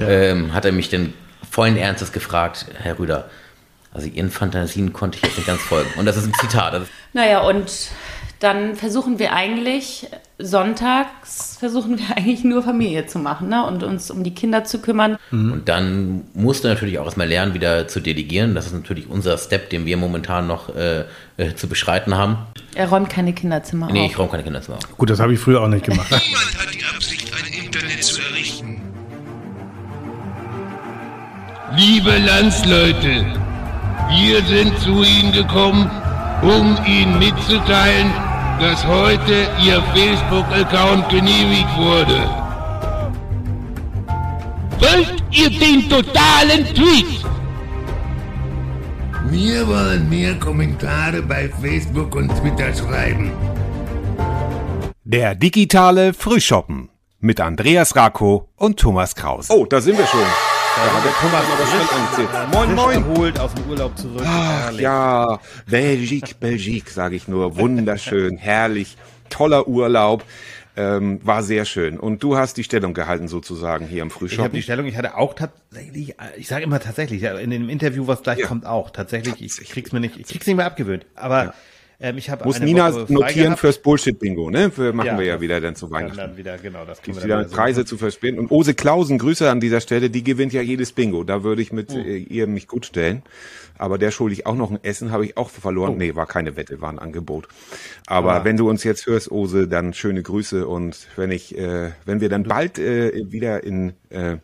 [0.00, 1.12] ähm, hat er mich dann
[1.50, 3.28] vollen Ernstes gefragt, Herr Rüder,
[3.92, 5.90] also Ihren Fantasien konnte ich jetzt nicht ganz folgen.
[5.98, 6.74] Und das ist ein Zitat.
[6.74, 7.70] Das Naja, und
[8.38, 10.06] dann versuchen wir eigentlich,
[10.38, 13.66] sonntags versuchen wir eigentlich nur Familie zu machen ne?
[13.66, 15.18] und uns um die Kinder zu kümmern.
[15.30, 18.54] Und dann musst du natürlich auch erstmal lernen, wieder zu delegieren.
[18.54, 21.04] Das ist natürlich unser Step, den wir momentan noch äh,
[21.36, 22.38] äh, zu beschreiten haben.
[22.74, 24.10] Er räumt keine Kinderzimmer Nee, auf.
[24.12, 24.96] ich räume keine Kinderzimmer auf.
[24.96, 26.08] Gut, das habe ich früher auch nicht gemacht.
[26.10, 26.69] Niemand hat
[31.76, 33.24] Liebe Landsleute,
[34.10, 35.88] wir sind zu Ihnen gekommen,
[36.42, 38.10] um Ihnen mitzuteilen,
[38.58, 42.28] dass heute Ihr Facebook-Account genehmigt wurde.
[44.80, 47.24] Wollt ihr den totalen Tweet?
[49.28, 53.30] Wir wollen mehr Kommentare bei Facebook und Twitter schreiben.
[55.04, 56.88] Der digitale Frühschoppen
[57.20, 59.52] mit Andreas Rako und Thomas Krause.
[59.52, 60.26] Oh, da sind wir schon.
[60.82, 62.28] Hat der Thomas aber schon angezählt.
[62.52, 63.02] Moin, moin.
[63.04, 64.22] erholt aus dem Urlaub zurück.
[64.26, 67.56] Ach, ja, Belgique, Belgique, sage ich nur.
[67.58, 68.96] Wunderschön, herrlich,
[69.28, 70.24] toller Urlaub.
[70.76, 71.98] Ähm, war sehr schön.
[71.98, 74.52] Und du hast die Stellung gehalten sozusagen hier im Ich habe Frühschoppen.
[74.52, 78.22] die Stellung, ich hatte auch tatsächlich, ich sage immer tatsächlich, ja, in dem Interview, was
[78.22, 78.46] gleich Ja.
[78.46, 79.70] kommt, auch tatsächlich, ich Tatsächlich.
[79.72, 81.04] krieg's mir nicht, ich krieg's nicht mehr abgewöhnt.
[81.16, 81.52] Aber
[82.00, 83.60] ähm, ich habe Muss Nina Woche notieren gehabt.
[83.60, 84.70] fürs Bullshit-Bingo, ne?
[84.70, 86.16] Für, machen Ja, wir ja wieder dann zu Weihnachten.
[86.16, 87.86] dann wieder, genau, das wir wieder so Preise machen.
[87.88, 88.38] zu verspielen.
[88.38, 91.24] Und Ose Klausen, Grüße an dieser Stelle, die gewinnt ja jedes Bingo.
[91.24, 91.76] Da würde ich Oh.
[91.76, 93.22] mit äh, ihr mich gut stellen.
[93.78, 95.96] Aber der schulde ich auch noch ein Essen, habe ich auch verloren.
[95.96, 97.48] Nee, war keine Wette, war ein Angebot.
[98.06, 98.44] Aber Ah.
[98.44, 100.66] wenn du uns jetzt hörst, Ose, dann schöne Grüße.
[100.68, 104.36] Und wenn ich, äh, wenn wir dann bald äh, wieder in äh,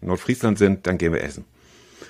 [0.00, 1.44] Nordfriesland sind, dann gehen wir essen.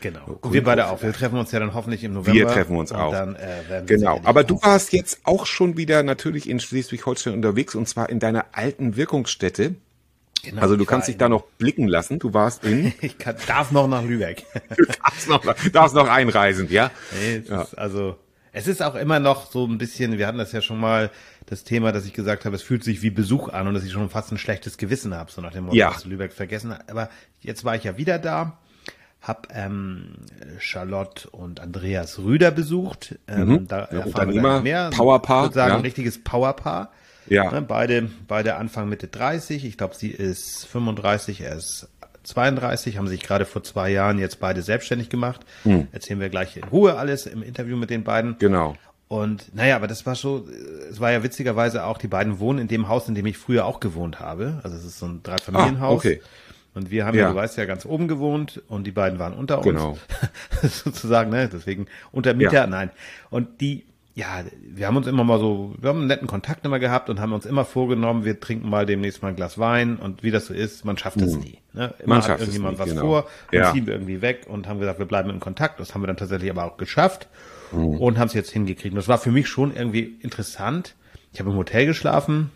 [0.00, 0.38] Genau.
[0.40, 1.02] Und wir beide auch.
[1.02, 2.38] Wir treffen uns ja dann hoffentlich im November.
[2.38, 3.12] Wir treffen uns auch.
[3.12, 4.20] Dann, äh, Genau.
[4.24, 8.46] Aber du warst jetzt auch schon wieder natürlich in Schleswig-Holstein unterwegs und zwar in deiner
[8.52, 9.74] alten Wirkungsstätte.
[10.42, 12.18] Genau, Also du kannst dich da noch blicken lassen.
[12.18, 14.44] Du warst in, Ich kann, darf noch nach Lübeck.
[14.76, 16.90] du darfst noch, darfst noch einreisen, ja?
[17.20, 17.62] Nee, es Ja.
[17.62, 18.16] ist also
[18.52, 21.10] es ist auch immer noch so ein bisschen, wir hatten das ja schon mal,
[21.46, 23.92] das Thema, dass ich gesagt habe, es fühlt sich wie Besuch an und dass ich
[23.92, 25.90] schon fast ein schlechtes Gewissen habe, so nach dem Motto, Ja.
[25.92, 26.90] dass Lübeck vergessen hat.
[26.90, 27.10] Aber
[27.40, 28.58] jetzt war ich ja wieder da,
[29.22, 30.14] hab ähm,
[30.58, 33.18] Charlotte und Andreas Rüder besucht.
[33.28, 34.90] Ähm, da Ja, erfahren wir mehr.
[34.90, 35.76] Powerpaar, Ich würde sagen, ja.
[35.76, 36.90] ein richtiges Powerpaar.
[37.28, 37.50] Ja.
[37.52, 39.64] Ne, beide, beide Anfang Mitte 30.
[39.64, 41.88] Ich glaube, sie ist 35, er ist
[42.24, 45.40] 32, haben sich gerade vor zwei Jahren jetzt beide selbstständig gemacht.
[45.92, 48.36] Erzählen wir gleich in Ruhe alles im Interview mit den beiden.
[48.38, 48.74] Genau.
[49.08, 50.46] Und naja, aber das war so,
[50.88, 53.64] es war ja witzigerweise auch, die beiden wohnen in dem Haus, in dem ich früher
[53.66, 54.60] auch gewohnt habe.
[54.62, 55.92] Also es ist so ein Dreifamilienhaus.
[55.92, 56.20] Ah, okay.
[56.74, 57.24] Und wir haben ja.
[57.24, 57.30] Ja.
[57.30, 59.98] du weißt ja, ganz oben gewohnt und die beiden waren unter Genau.
[60.62, 60.82] uns.
[60.84, 61.48] Sozusagen, ne?
[61.52, 62.66] Deswegen unter Mieter, Ja.
[62.66, 62.90] nein.
[63.30, 64.44] Und die, ja,
[64.74, 67.32] wir haben uns immer mal so, wir haben einen netten Kontakt immer gehabt und haben
[67.32, 70.54] uns immer vorgenommen, wir trinken mal demnächst mal ein Glas Wein und wie das so
[70.54, 71.58] ist, man schafft es nie.
[71.72, 71.94] Ne?
[72.00, 73.00] Immer Man hat irgendjemand nie, was genau.
[73.02, 73.72] vor, dann Ja.
[73.72, 75.80] ziehen wir irgendwie weg und haben gesagt, wir bleiben in Kontakt.
[75.80, 77.28] Das haben wir dann tatsächlich aber auch geschafft
[77.72, 77.98] Mhm.
[77.98, 78.92] und haben es jetzt hingekriegt.
[78.92, 80.94] Und das war für mich schon irgendwie interessant.
[81.32, 82.50] Ich habe im Hotel geschlafen,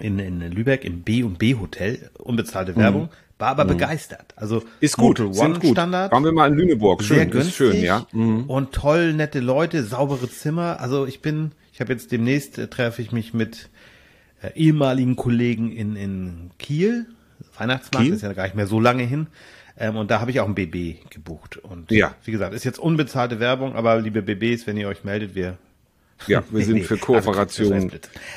[0.00, 4.34] in, in Lübeck, im B und B Hotel, unbezahlte Werbung, war aber begeistert.
[4.36, 4.64] Also Mhm.
[4.80, 5.72] Ist gut, sind One gut.
[5.72, 6.12] Standard.
[6.12, 7.02] Waren wir mal in Lüneburg.
[7.02, 8.06] Sehr Schön, günstig ist schön, ja.
[8.12, 8.44] Mhm.
[8.44, 10.78] und toll, nette Leute, saubere Zimmer.
[10.80, 13.70] Also ich bin, ich habe jetzt demnächst äh, treffe ich mich mit
[14.42, 17.06] äh, ehemaligen Kollegen in, in Kiel.
[17.58, 18.14] Weihnachtsmarkt Kiel?
[18.14, 19.26] ist ja gar nicht mehr so lange hin.
[19.78, 21.56] Ähm, und da habe ich auch ein BB gebucht.
[21.56, 22.14] Und Ja.
[22.24, 25.56] wie gesagt, ist jetzt unbezahlte Werbung, aber liebe BBs, wenn ihr euch meldet, wir
[26.26, 27.90] Ja, wir sind Nee, für also, Kooperation.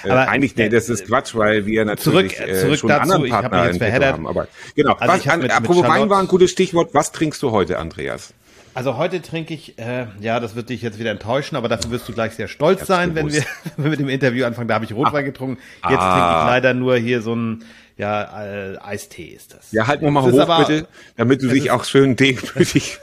[0.03, 2.89] äh, Aber, eigentlich, nee, äh, das ist Quatsch, weil wir natürlich zurück- äh, zurück schon
[2.89, 4.13] dazu, anderen ich hab Partner verheddert.
[4.13, 4.27] haben.
[4.27, 6.51] Aber genau, Also was, ich hab an, mit- mit apropos Wein Charlotte- war ein gutes
[6.51, 6.93] Stichwort.
[6.93, 8.33] Was trinkst du heute, Andreas?
[8.75, 12.09] Also heute trinke ich, äh, ja, das wird dich jetzt wieder enttäuschen, aber dafür wirst
[12.09, 13.43] du gleich sehr stolz sein, wenn wir,
[13.77, 14.67] wenn wir mit dem Interview anfangen.
[14.67, 15.61] Da habe ich Rotwein getrunken.
[15.87, 16.13] Jetzt Ah.
[16.15, 17.63] trinke ich leider nur hier so ein,
[17.97, 19.71] ja, äh, Eistee ist das.
[19.71, 22.97] Ja, halt noch mal hoch, aber- bitte, damit du dich auch schön demütig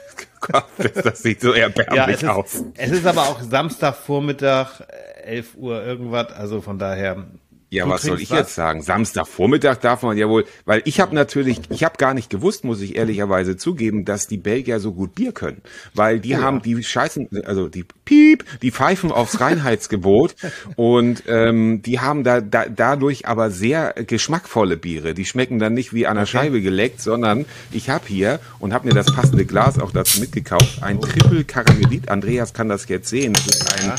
[0.77, 2.63] das, das sieht so Ja, erbärmlich ist, aus.
[2.75, 7.25] es ist aber auch Samstagvormittag, äh, 11 Uhr irgendwas, also von daher.
[7.73, 8.81] Ja, Du was soll ich jetzt sagen?
[8.81, 12.81] Samstagvormittag darf man ja wohl, weil ich habe natürlich, ich habe gar nicht gewusst, muss
[12.81, 15.61] ich ehrlicherweise zugeben, dass die Belgier so gut Bier können,
[15.93, 20.35] weil die haben die scheißen, also die Piep, die pfeifen aufs Reinheitsgebot
[20.75, 25.13] und ähm, die haben da, da dadurch aber sehr geschmackvolle Biere.
[25.13, 28.89] Die schmecken dann nicht wie an der Scheibe geleckt, sondern ich habe hier und habe
[28.89, 32.09] mir das passende Glas auch dazu mitgekauft, ein Triple Karamellit.
[32.09, 33.31] Andreas kann das jetzt sehen.
[33.31, 33.93] Das ist ein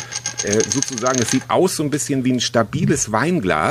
[0.45, 3.62] äh, sozusagen, es sieht aus so ein bisschen wie ein stabiles Weinglas,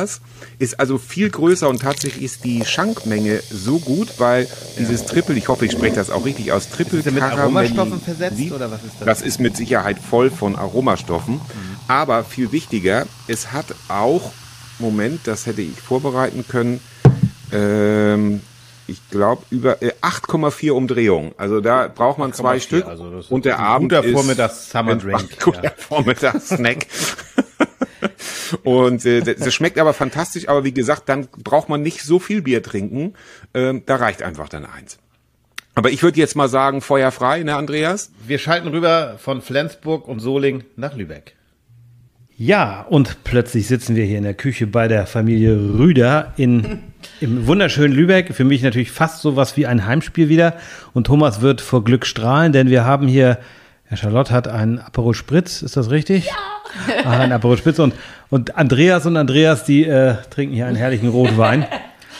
[0.59, 4.47] ist also viel größer und tatsächlich ist die Schankmenge so gut, weil
[4.77, 8.51] dieses Triple, ich hoffe, ich spreche das auch richtig aus, Triple Ist mit Aromastoffen versetzt
[8.51, 9.05] oder was ist das?
[9.05, 11.41] Das ist mit Sicherheit voll von Aromastoffen,
[11.87, 14.31] aber viel wichtiger, es hat auch,
[14.79, 16.79] Moment, das hätte ich vorbereiten können,
[17.51, 18.41] ähm,
[18.87, 21.31] ich glaube, über äh, 8,4 Umdrehungen.
[21.37, 22.85] Also da braucht man zwei 8,4, Stück.
[22.87, 25.71] also und der ein Abend guter ist Vormittags Summer Drink, Guter ja.
[25.77, 26.87] Vormittags-Snack.
[28.63, 30.47] und äh, das schmeckt aber fantastisch.
[30.47, 33.13] Aber wie gesagt, dann braucht man nicht so viel Bier trinken.
[33.53, 34.97] Ähm, da reicht einfach dann eins.
[35.73, 38.11] Aber ich würde jetzt mal sagen, Feuer frei, ne, Andreas?
[38.25, 41.35] Wir schalten rüber von Flensburg und Soling nach Lübeck.
[42.37, 46.79] Ja, und plötzlich sitzen wir hier in der Küche bei der Familie Rüder in,
[47.21, 48.33] im wunderschönen Lübeck.
[48.33, 50.55] Für mich natürlich fast sowas wie ein Heimspiel wieder.
[50.93, 53.37] Und Thomas wird vor Glück strahlen, denn wir haben hier,
[53.83, 56.25] Herr Charlotte hat einen Aperol Spritz, ist das richtig?
[56.25, 56.60] Ja.
[57.05, 57.79] Ah, ein Aperol Spritz.
[57.79, 57.93] Und,
[58.29, 61.65] und Andreas und Andreas, die äh, trinken hier einen herrlichen Rotwein.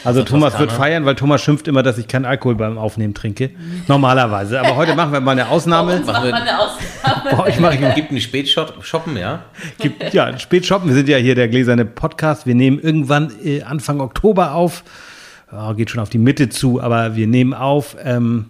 [0.04, 3.50] Also Thomas wird feiern, weil Thomas schimpft immer, dass ich keinen Alkohol beim Aufnehmen trinke.
[3.86, 4.58] Normalerweise.
[4.58, 5.94] Aber heute machen wir mal eine Ausnahme.
[5.96, 7.30] Uns macht wir- eine Ausnahme.
[7.30, 9.44] Bei euch mache ich mal Gibt einen Spätshoppen, ja?
[9.78, 10.88] gibt, ja, Spätshoppen.
[10.88, 12.46] Wir sind ja hier der gläserne Podcast.
[12.46, 14.82] Wir nehmen irgendwann äh, Anfang Oktober auf.
[15.52, 18.46] Ja, geht schon auf die Mitte zu, aber wir nehmen auf ähm,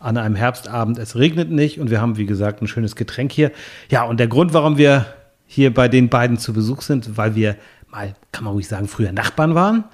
[0.00, 0.98] an einem Herbstabend.
[0.98, 3.52] Es regnet nicht und wir haben, wie gesagt, ein schönes Getränk hier.
[3.90, 5.06] Ja, und der Grund, warum wir
[5.46, 7.56] hier bei den beiden zu Besuch sind, weil wir
[7.88, 9.84] mal, kann man ruhig sagen, früher Nachbarn waren.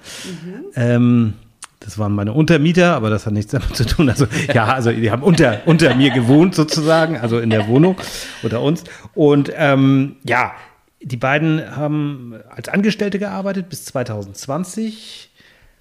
[0.75, 1.33] Ähm,
[1.79, 4.09] das waren meine Untermieter, aber das hat nichts damit zu tun.
[4.09, 7.97] Also ja, also die haben unter, unter mir gewohnt sozusagen, also in der Wohnung
[8.43, 8.83] unter uns.
[9.13, 10.53] Und ähm, ja,
[11.01, 15.31] die beiden haben als Angestellte gearbeitet bis 2020.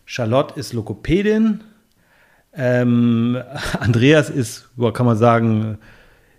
[0.04, 1.62] Charlotte ist Lokopädin.
[2.56, 3.36] Ähm,
[3.80, 5.78] Andreas ist, kann man sagen,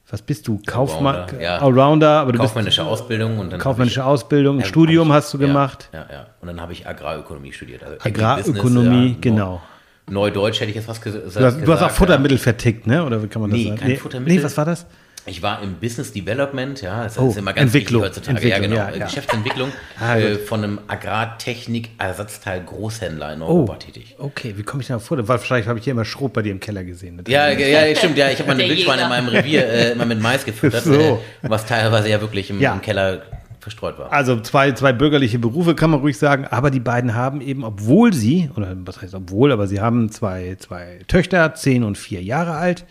[0.09, 0.59] was bist du?
[0.65, 1.57] Kaufmann, Allrounder, ja.
[1.57, 5.33] Allrounder, aber du Kaufmännische Ausbildung und dann bist kaufmännische ich- Ausbildung, ein Studium ich- hast
[5.33, 5.89] du gemacht.
[5.93, 6.25] Ja, ja.
[6.41, 7.83] Und dann habe ich Agrarökonomie studiert.
[7.83, 9.61] Also Agrarökonomie, ja, genau.
[10.09, 11.35] Neudeutsch hätte ich jetzt was gesagt.
[11.35, 13.03] Du hast, du hast auch Futtermittel vertickt, ne?
[13.03, 13.77] Oder wie kann man das Nee, sagen?
[13.81, 14.37] kein Futtermittel.
[14.37, 14.85] Nee, was war das?
[15.27, 18.38] Ich war im Business Development, ja, das Oh, ist immer ganz Entwicklung, wichtig heutzutage.
[18.53, 18.97] Entwicklung, ja, ja, genau.
[19.00, 19.06] ja.
[19.06, 24.15] Geschäftsentwicklung Ah, äh, von einem Agrartechnik-Ersatzteil Großhändler in Oh, Europa tätig.
[24.19, 24.53] okay.
[24.57, 25.18] Wie komme ich da vor?
[25.18, 27.21] Weil wahrscheinlich habe ich hier immer Schrot bei dir im Keller gesehen.
[27.27, 28.29] Ja, ja, stimmt, ja.
[28.29, 30.94] Ich habe meine Wildschweine in meinem Revier äh, immer mit Mais gefüttert, So.
[30.94, 32.74] äh, was teilweise ja wirklich im, Ja.
[32.74, 33.21] im Keller
[33.59, 34.13] verstreut war.
[34.13, 38.13] Also zwei, zwei bürgerliche Berufe kann man ruhig sagen, aber die beiden haben eben, obwohl
[38.13, 42.53] sie, oder was heißt obwohl, aber sie haben zwei, zwei Töchter, zehn und vier Jahre
[42.53, 42.85] alt.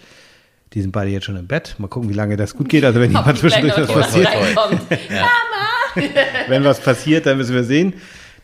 [0.77, 1.75] Die sind beide jetzt schon im Bett.
[1.79, 2.85] Mal gucken, wie lange das gut geht.
[2.85, 4.83] Also wenn jemand zwischendurch was passiert, reinkommt.
[6.49, 7.95] wenn was passiert, dann müssen wir sehen.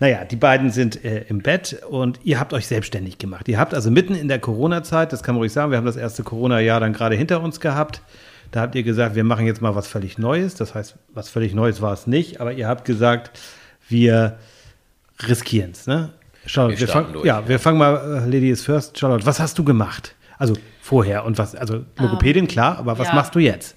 [0.01, 3.49] Naja, die beiden sind äh, im Bett und ihr habt euch selbstständig gemacht.
[3.49, 5.97] Ihr habt also mitten in der Corona-Zeit, das kann man ruhig sagen, wir haben das
[5.97, 8.01] erste Corona-Jahr dann gerade hinter uns gehabt.
[8.51, 10.55] Da habt ihr gesagt, wir machen jetzt mal was völlig Neues.
[10.55, 13.39] Das heißt, was völlig Neues war es nicht, aber ihr habt gesagt,
[13.91, 14.39] wir
[15.29, 15.87] riskieren es.
[15.87, 16.09] Ne?
[16.47, 17.49] Wir wir, fangen, durch, ja, ja.
[17.49, 18.99] wir fangen mal, äh, Lady is first.
[18.99, 20.15] Charlotte, was hast du gemacht?
[20.43, 23.15] Also vorher und was, also Logopädin, klar, aber was ja.
[23.15, 23.77] machst du jetzt?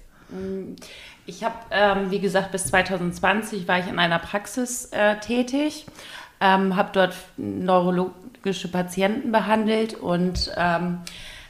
[1.24, 5.86] Ich habe, ähm, wie gesagt, bis 2020 war ich in einer Praxis äh, tätig,
[6.40, 10.98] ähm, habe dort neurologische Patienten behandelt und ähm,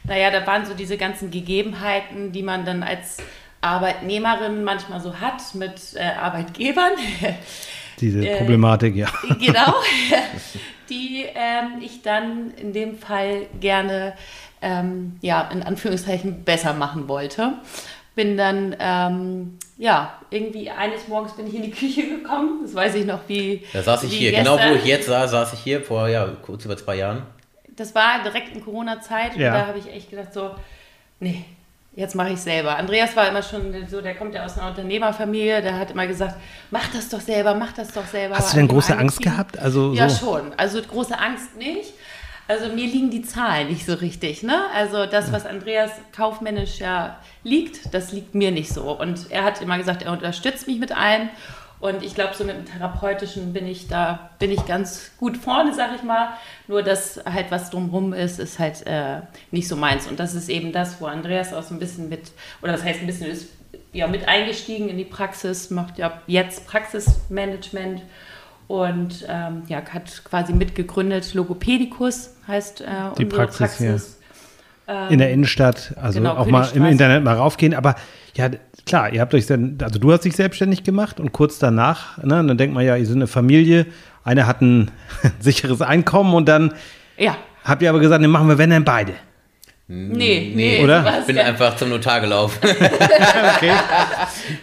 [0.04, 3.16] naja, da waren so diese ganzen Gegebenheiten, die man dann als
[3.62, 6.92] Arbeitnehmerin manchmal so hat mit äh, Arbeitgebern.
[8.00, 9.08] Diese Äh, Problematik, ja.
[9.40, 9.74] genau,
[10.90, 14.12] die ähm, ich dann in dem Fall gerne,
[14.62, 17.52] ähm, ja, in Anführungszeichen besser machen wollte.
[18.14, 22.94] Bin dann, ähm, ja, irgendwie eines Morgens bin ich in die Küche gekommen, das weiß
[22.94, 23.62] ich noch wie.
[23.74, 24.76] Da saß ich hier, genau wo gestern.
[24.78, 27.22] ich jetzt saß, saß ich hier vor ja, kurz über zwei Jahren.
[27.76, 29.48] Das war direkt in Corona-Zeit Ja.
[29.48, 30.52] und da habe ich echt gedacht so,
[31.20, 31.44] nee,
[31.94, 32.76] jetzt mache ich selber.
[32.78, 36.36] Andreas war immer schon so, der kommt ja aus einer Unternehmerfamilie, der hat immer gesagt,
[36.70, 38.36] mach das doch selber, mach das doch selber.
[38.36, 39.58] Hast du denn große Angst gehabt?
[39.58, 40.52] Also ja, so- schon.
[40.56, 41.92] Also große Angst nicht.
[42.48, 44.42] Also mir liegen die Zahlen nicht so richtig.
[44.42, 44.70] Ne?
[44.72, 48.92] Also das, was Andreas kaufmännisch ja liegt, das liegt mir nicht so.
[48.92, 51.28] Und er hat immer gesagt, er unterstützt mich mit allem.
[51.78, 55.74] Und ich glaube, so mit dem Therapeutischen bin ich da, bin ich ganz gut vorne,
[55.74, 56.30] sag ich mal.
[56.68, 60.06] Nur das halt, was drumrum ist, ist halt äh, nicht so meins.
[60.06, 62.30] Und das ist eben das, wo Andreas auch so ein bisschen mit,
[62.62, 63.48] oder das heißt ein bisschen ist
[63.92, 68.02] ja mit eingestiegen in die Praxis, macht ja jetzt Praxismanagement
[68.68, 71.34] und ähm, ja, hat quasi mitgegründet.
[71.34, 72.84] Logopädikus heißt äh,
[73.18, 74.18] Die unsere Praxis, Praxis.
[75.10, 76.84] in der Innenstadt, also genau, auch mal im.
[76.84, 77.74] Internet mal raufgehen.
[77.74, 77.94] Aber
[78.34, 78.50] ja,
[78.86, 82.44] klar, ihr habt euch dann, also du hast dich selbstständig gemacht und kurz danach, ne,
[82.44, 83.86] dann denkt man ja, ihr seid eine Familie,
[84.24, 84.90] einer hat ein
[85.40, 86.72] sicheres Einkommen und dann
[87.16, 89.14] Ja, habt ihr aber gesagt, ne, machen wir wenn denn beide.
[89.88, 91.20] Nee, nee, Oder?
[91.20, 92.58] Ich bin einfach zum Notar gelaufen.
[93.56, 93.72] Okay.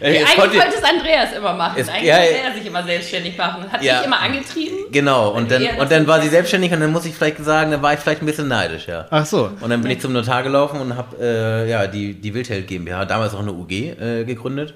[0.01, 1.80] Eigentlich konnte- wollte es Andreas immer machen.
[1.80, 3.72] Es- Eigentlich ja, wollte er sich immer selbstständig machen.
[3.72, 3.98] Hat Ja.
[3.98, 4.77] mich immer angetrieben.
[4.92, 7.82] Genau, und dann, und dann war sie selbstständig und dann muss ich vielleicht sagen, da
[7.82, 9.08] war ich vielleicht ein bisschen neidisch, ja.
[9.10, 9.50] Ach so.
[9.62, 13.06] Und dann bin ich zum Notar gelaufen und habe äh, ja, die, die Wildheld GmbH,
[13.06, 14.74] damals auch eine UG, äh, gegründet.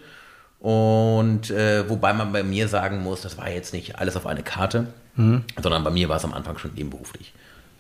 [0.59, 4.41] Und äh, wobei man bei mir sagen muss, das war jetzt nicht alles auf eine
[4.43, 7.33] Karte, sondern bei mir war es am Anfang schon nebenberuflich.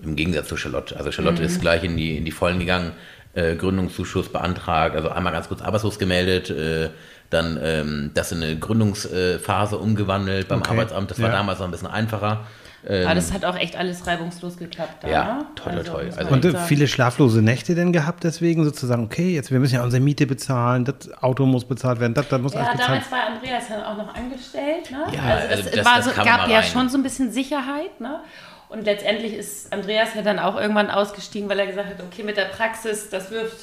[0.03, 0.95] Im Gegensatz zu Charlotte.
[0.97, 2.91] Also Charlotte ist gleich in die, in die Vollen gegangen,
[3.33, 6.89] äh, Gründungszuschuss beantragt, also einmal ganz kurz arbeitslos gemeldet, äh,
[7.29, 10.71] dann ähm, das in eine Gründungsphase umgewandelt beim Okay.
[10.71, 11.11] Arbeitsamt.
[11.11, 11.35] Das war Ja.
[11.35, 12.45] damals noch ein bisschen einfacher.
[12.87, 15.03] Aber das hat auch echt alles reibungslos geklappt.
[15.03, 15.45] Da, Ja, ne?
[15.55, 16.09] toll, toll, toll.
[16.15, 19.83] Also- Und äh, viele schlaflose Nächte denn gehabt deswegen sozusagen, okay, jetzt wir müssen ja
[19.83, 23.11] unsere Miete bezahlen, das Auto muss bezahlt werden, das, das muss Ja, alles bezahlt damals
[23.11, 24.89] war Andreas dann auch noch angestellt.
[24.91, 24.99] Ne?
[25.13, 27.29] Ja, also es also das- war das so, kam gab ja schon so ein bisschen
[27.31, 27.99] Sicherheit.
[27.99, 28.21] Ne?
[28.69, 32.37] Und letztendlich ist Andreas ja dann auch irgendwann ausgestiegen, weil er gesagt hat, okay, mit
[32.37, 33.57] der Praxis, das wirft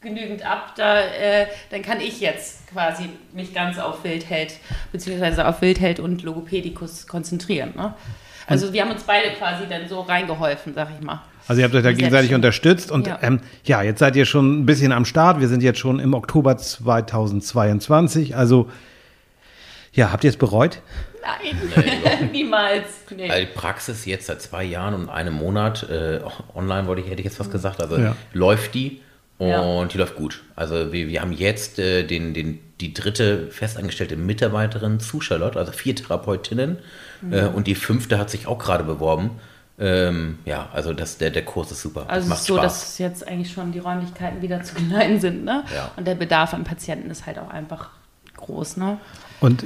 [0.00, 4.54] genügend ab, da, äh, dann kann ich jetzt quasi mich ganz auf Wildheld,
[4.92, 7.72] beziehungsweise auf Wildheld und Logopädikus konzentrieren.
[7.76, 7.94] Ne?
[8.46, 11.22] Also wir haben uns beide quasi dann so reingeholfen, sag ich mal.
[11.48, 13.18] Also ihr habt euch da gegenseitig unterstützt und ja.
[13.20, 13.28] Ja.
[13.28, 15.40] Ähm, ja, jetzt seid ihr schon ein bisschen am Start.
[15.40, 18.36] Wir sind jetzt schon im Oktober 2022.
[18.36, 18.70] Also
[19.92, 20.80] ja, habt ihr es bereut?
[21.76, 22.86] Nein, niemals.
[23.14, 23.30] Nee.
[23.30, 27.08] Also die Praxis jetzt seit zwei Jahren und einem Monat, äh, auch online wollte ich,
[27.10, 28.16] hätte ich jetzt was gesagt, also Ja.
[28.32, 29.00] läuft die
[29.38, 29.84] und Ja.
[29.84, 30.42] die läuft gut.
[30.56, 35.72] Also wir, wir haben jetzt äh, den, den, die dritte festangestellte Mitarbeiterin zu Charlotte, also
[35.72, 36.78] vier Therapeutinnen
[37.30, 39.32] äh, und die fünfte hat sich auch gerade beworben.
[39.80, 42.06] Ähm, ja, also das, der, der Kurs ist super.
[42.08, 42.62] Also das es macht so, Spaß.
[42.80, 45.62] dass jetzt eigentlich schon die Räumlichkeiten wieder zu klein sind, ne?
[45.72, 45.92] Ja.
[45.96, 47.90] Und der Bedarf an Patienten ist halt auch einfach
[48.36, 48.98] groß, ne?
[49.40, 49.64] Und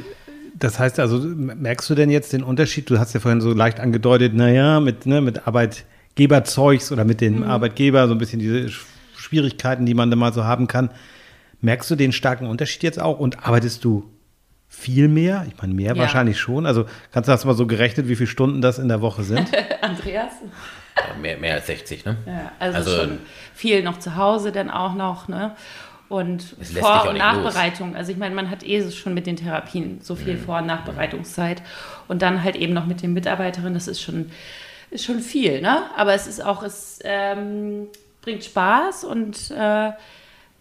[0.62, 2.88] das heißt also, merkst du denn jetzt den Unterschied?
[2.90, 7.38] Du hast ja vorhin so leicht angedeutet, naja, mit, ne, mit Arbeitgeberzeugs oder mit dem
[7.38, 7.42] Mhm.
[7.44, 8.84] Arbeitgeber, so ein bisschen diese Sch-
[9.16, 10.90] Schwierigkeiten, die man da mal so haben kann.
[11.60, 14.08] Merkst du den starken Unterschied jetzt auch und arbeitest du
[14.68, 15.44] viel mehr?
[15.48, 15.98] Ich meine, mehr Ja.
[16.02, 16.66] wahrscheinlich schon.
[16.66, 19.46] Also kannst du das mal so gerechnet, wie viele Stunden das in der Woche sind?
[19.80, 20.32] Andreas?
[20.96, 22.16] Ja, mehr, mehr als 60, ne?
[22.26, 23.18] Ja, also, Also- schon
[23.54, 25.52] viel noch zu Hause dann auch noch, ne?
[26.12, 26.42] Und
[26.78, 27.44] Vor- und nicht los.
[27.44, 27.96] Nachbereitung.
[27.96, 30.18] Also ich meine, man hat eh schon mit den Therapien so Mhm.
[30.18, 31.62] viel Vor- und Nachbereitungszeit.
[32.08, 34.30] Und dann halt eben noch mit den Mitarbeiterinnen, das ist schon,
[34.90, 35.84] ist schon viel, ne?
[35.96, 37.86] Aber es ist auch, es ähm,
[38.20, 39.92] bringt Spaß und äh,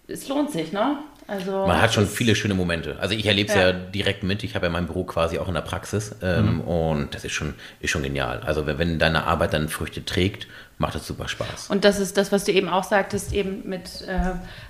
[0.07, 0.99] es lohnt sich, ne?
[1.31, 2.97] Also Man hat schon viele schöne Momente.
[2.99, 3.69] Also ich erlebe es ja.
[3.69, 3.71] Ja.
[3.71, 4.43] direkt mit.
[4.43, 7.53] Ich habe ja mein Büro quasi auch in der Praxis ähm, und das ist schon,
[7.79, 8.41] ist schon genial.
[8.45, 10.47] Also wenn, wenn deine Arbeit dann Früchte trägt,
[10.77, 11.69] macht es super Spaß.
[11.69, 14.19] Und das ist das, was du eben auch sagtest, eben mit äh,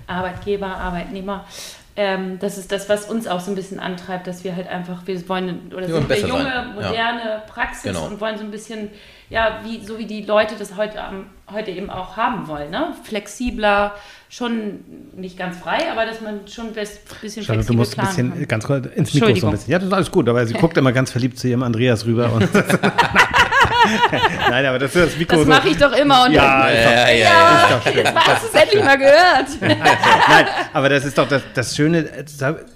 [0.06, 1.46] Arbeitgeber, Arbeitnehmer.
[1.94, 5.06] Ähm, das ist das, was uns auch so ein bisschen antreibt, dass wir halt einfach,
[5.06, 6.54] wir wollen, oder Ja, sind eine besser junge, sein.
[6.54, 6.72] Ja.
[6.74, 8.06] moderne Praxis Genau.
[8.06, 8.88] und wollen so ein bisschen,
[9.28, 12.94] ja, wie, so wie die Leute das heute, am- heute eben auch haben wollen, ne?
[13.04, 13.94] Flexibler,
[14.30, 14.80] schon
[15.14, 18.48] nicht ganz frei, aber dass man schon das bisschen du flexibel musst ein bisschen kann.
[18.48, 19.70] ganz kurz ins Mikro so ein bisschen.
[19.72, 22.32] Ja, das ist alles gut, aber sie guckt immer ganz verliebt zu ihrem Andreas rüber
[22.32, 22.48] und
[24.50, 25.48] Nein, aber das ist das Mikro Das so.
[25.50, 28.62] mache ich doch immer und Ja, ist doch, ja, ja, ja, jetzt hast du es
[28.62, 29.48] endlich mal gehört.
[29.60, 31.98] Nein, aber das ist doch das, das Schöne.
[32.10, 32.24] äh,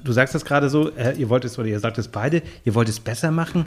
[0.03, 2.75] Du sagst das gerade so, äh, ihr wollt es oder ihr sagt es beide, ihr
[2.75, 3.67] wollt es besser machen.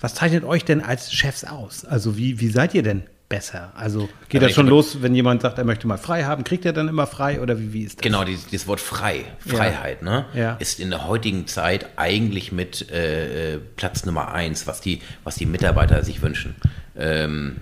[0.00, 1.84] Was zeichnet euch denn als Chefs aus?
[1.84, 3.72] Also wie, wie seid ihr denn besser?
[3.76, 6.64] Also geht Also das schon los, wenn jemand sagt, er möchte mal frei haben, kriegt
[6.64, 8.02] er dann immer frei oder wie, wie ist das?
[8.02, 10.56] Genau, dieses, dieses Wort frei, Freiheit, ne, Ja.
[10.60, 15.36] ist in der heutigen Zeit eigentlich mit äh, äh, Platz Nummer eins, was die, was
[15.36, 16.54] die Mitarbeiter sich wünschen.
[16.98, 17.58] Ähm,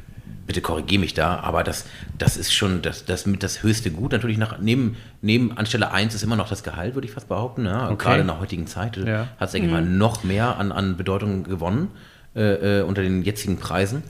[0.47, 1.87] bitte korrigiere mich da, aber das,
[2.19, 4.13] das ist schon das, das mit das höchste Gut.
[4.13, 7.65] Natürlich nach, neben, neben Anstelle eins ist immer noch das Gehalt, würde ich fast behaupten.
[7.65, 7.87] Ja?
[7.91, 8.05] Okay.
[8.05, 9.29] Gerade in der heutigen Zeit Ja.
[9.39, 11.91] hat es, denke ich mal, noch mehr an, an Bedeutung gewonnen
[12.37, 14.03] äh, äh, unter den jetzigen Preisen.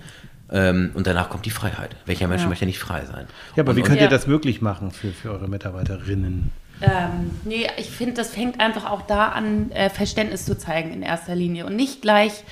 [0.50, 1.97] Ähm, und danach kommt die Freiheit.
[2.04, 2.49] Welcher Mensch Ja.
[2.49, 3.26] möchte nicht frei sein?
[3.57, 4.07] Ja, aber und, wie und, könnt Ja.
[4.07, 6.50] ihr das möglich machen für, für eure Mitarbeiterinnen?
[6.83, 11.02] Ähm, nee, ich finde, das fängt einfach auch da an, äh, Verständnis zu zeigen in
[11.02, 12.45] erster Linie und nicht gleich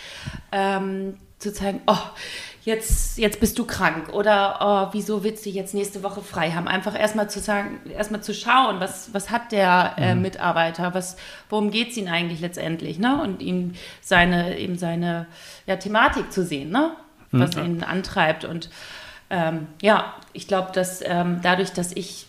[0.52, 1.96] ähm, zu zeigen, oh,
[2.64, 6.68] jetzt, jetzt bist du krank oder oh, wieso willst du jetzt nächste Woche frei haben?
[6.68, 11.16] Einfach erstmal zu sagen, erstmal zu schauen, was, was hat der äh, Mitarbeiter, was,
[11.48, 13.20] worum geht es ihm eigentlich letztendlich, ne?
[13.22, 15.26] Und ihm seine, eben seine
[15.66, 16.92] ja, Thematik zu sehen, ne?
[17.34, 18.44] Was ihn antreibt.
[18.44, 18.68] Und
[19.30, 22.26] ähm, ja, ich glaube, dass ähm, dadurch, dass ich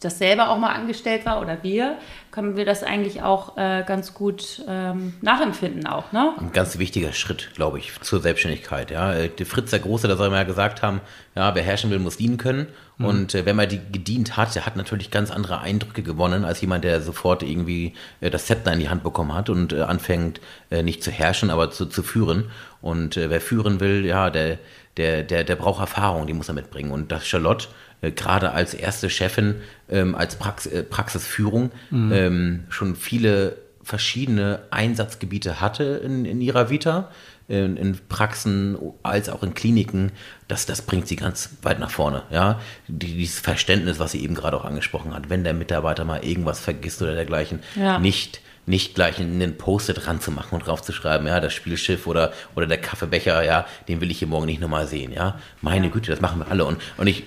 [0.00, 1.96] das selber auch mal angestellt war oder wir,
[2.30, 6.34] können wir das eigentlich auch äh, ganz gut ähm, nachempfinden auch, ne?
[6.38, 8.90] ein ganz wichtiger Schritt, glaube ich, zur Selbstständigkeit.
[8.90, 11.00] Ja, Äh, der Fritz der Große, der soll mal gesagt haben,
[11.34, 12.66] ja, wer herrschen will, muss dienen können.
[12.98, 16.62] Und äh, wenn man die gedient hat, der hat natürlich ganz andere Eindrücke gewonnen als
[16.62, 20.40] jemand, der sofort irgendwie äh, das Zepter in die Hand bekommen hat und äh, anfängt
[20.70, 22.50] äh, nicht zu herrschen, aber zu, zu führen.
[22.80, 24.58] Und äh, wer führen will, ja, der,
[24.96, 26.90] der, der, der braucht Erfahrung, die muss er mitbringen.
[26.90, 27.68] Und das Charlotte
[28.02, 29.56] äh, gerade als erste Chefin,
[29.90, 37.10] ähm, als Prax äh, Praxisführung, ähm, schon viele verschiedene Einsatzgebiete hatte in, in ihrer Vita.
[37.48, 40.10] in, in Praxen als auch in Kliniken,
[40.48, 42.22] das, das bringt sie ganz weit nach vorne.
[42.30, 42.60] Ja?
[42.88, 46.58] Die, dieses Verständnis, was sie eben gerade auch angesprochen hat, wenn der Mitarbeiter mal irgendwas
[46.58, 47.98] vergisst oder dergleichen, Ja.
[48.00, 53.44] nicht nicht gleich einen Post-it ranzumachen und draufzuschreiben, ja, das Spielschiff oder, oder der Kaffeebecher,
[53.44, 55.38] ja, den will ich hier morgen nicht nochmal sehen, ja.
[55.60, 56.64] Meine Güte, das machen wir alle.
[56.64, 57.22] Und, und ich,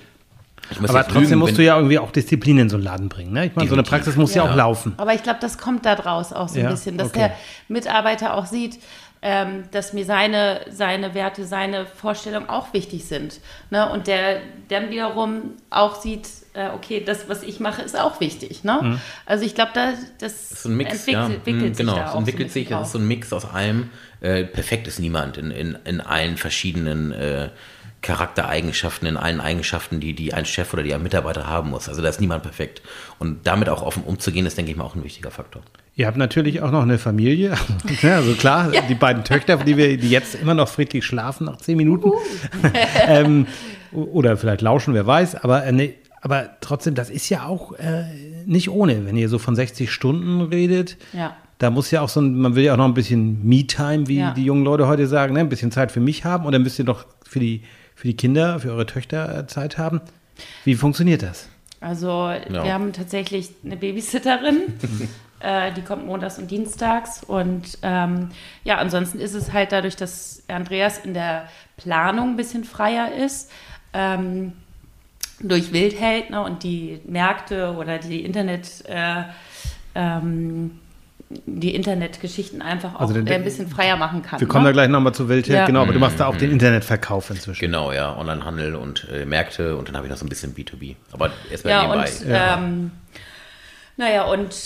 [0.86, 3.32] Aber trotzdem lügen, musst du ja irgendwie auch Disziplin in so einen Laden bringen.
[3.32, 3.46] Ne?
[3.46, 3.82] Ich meine, so eine.
[3.82, 4.50] Praxis muss ja, Ja.
[4.50, 4.94] auch laufen.
[4.98, 7.18] Aber ich glaube, das kommt da draus auch so ein Ja, bisschen, dass okay.
[7.18, 7.32] der
[7.68, 8.78] Mitarbeiter auch sieht,
[9.22, 13.40] ähm, dass mir seine, seine Werte, seine Vorstellungen auch wichtig sind.
[13.70, 13.90] Ne?
[13.90, 18.64] Und der dann wiederum auch sieht, äh, okay, das, was ich mache, ist auch wichtig.
[18.64, 18.98] Ne?
[19.26, 21.34] Also ich glaube, da, das ein Mix, entwickelt, ja.
[21.34, 23.44] entwickelt Mm, sich genau, es entwickelt so ein sich, das ist so ein Mix aus
[23.44, 23.90] allem.
[24.20, 27.50] Äh, perfekt ist niemand in, in, in allen verschiedenen äh,
[28.02, 31.88] Charaktereigenschaften, in allen Eigenschaften, die, die ein Chef oder die ein Mitarbeiter haben muss.
[31.88, 32.82] Also da ist niemand perfekt.
[33.18, 35.62] Und damit auch offen umzugehen, ist, denke ich mal, auch ein wichtiger Faktor.
[35.96, 37.54] Ihr habt natürlich auch noch eine Familie.
[38.02, 41.56] Ja, also klar, die beiden Töchter, die, wir, die jetzt immer noch friedlich schlafen nach
[41.58, 42.12] zehn Minuten.
[43.06, 43.46] ähm,
[43.92, 45.36] o- oder vielleicht lauschen, wer weiß.
[45.36, 48.04] Aber, äh, nee, aber trotzdem, das ist ja auch äh,
[48.46, 50.96] nicht ohne, wenn ihr so von 60 Stunden redet.
[51.12, 51.36] Ja.
[51.58, 54.18] Da muss ja auch so ein, man will ja auch noch ein bisschen Me-Time, wie
[54.20, 54.32] Ja.
[54.32, 55.40] die jungen Leute heute sagen, ne?
[55.40, 57.62] ein bisschen Zeit für mich haben und dann müsst ihr noch für die,
[58.00, 60.00] für die Kinder, für eure Töchter äh, Zeit haben.
[60.64, 61.50] Wie funktioniert das?
[61.82, 62.64] Also Ja.
[62.64, 64.62] wir haben tatsächlich eine Babysitterin,
[65.40, 67.22] äh, die kommt montags und dienstags.
[67.22, 68.30] Und ähm,
[68.64, 73.50] ja, ansonsten ist es halt dadurch, dass Andreas in der Planung ein bisschen freier ist,
[73.92, 74.52] ähm,
[75.42, 79.24] durch Wildheld ne, und die Märkte oder die Internet, äh,
[79.94, 80.78] ähm,
[81.30, 84.40] die Internetgeschichten einfach auch Also äh, ein bisschen freier machen kann.
[84.40, 84.70] Wir kommen ne?
[84.70, 85.66] da gleich nochmal zu Wildheld, Ja.
[85.66, 87.60] genau, aber du machst da auch den Internetverkauf inzwischen.
[87.60, 90.96] Genau, ja, Onlinehandel und äh, Märkte und dann habe ich noch so ein bisschen B2B.
[91.12, 92.10] Aber erstmal Ja, nebenbei.
[92.10, 92.90] und ähm,
[93.96, 94.56] naja, und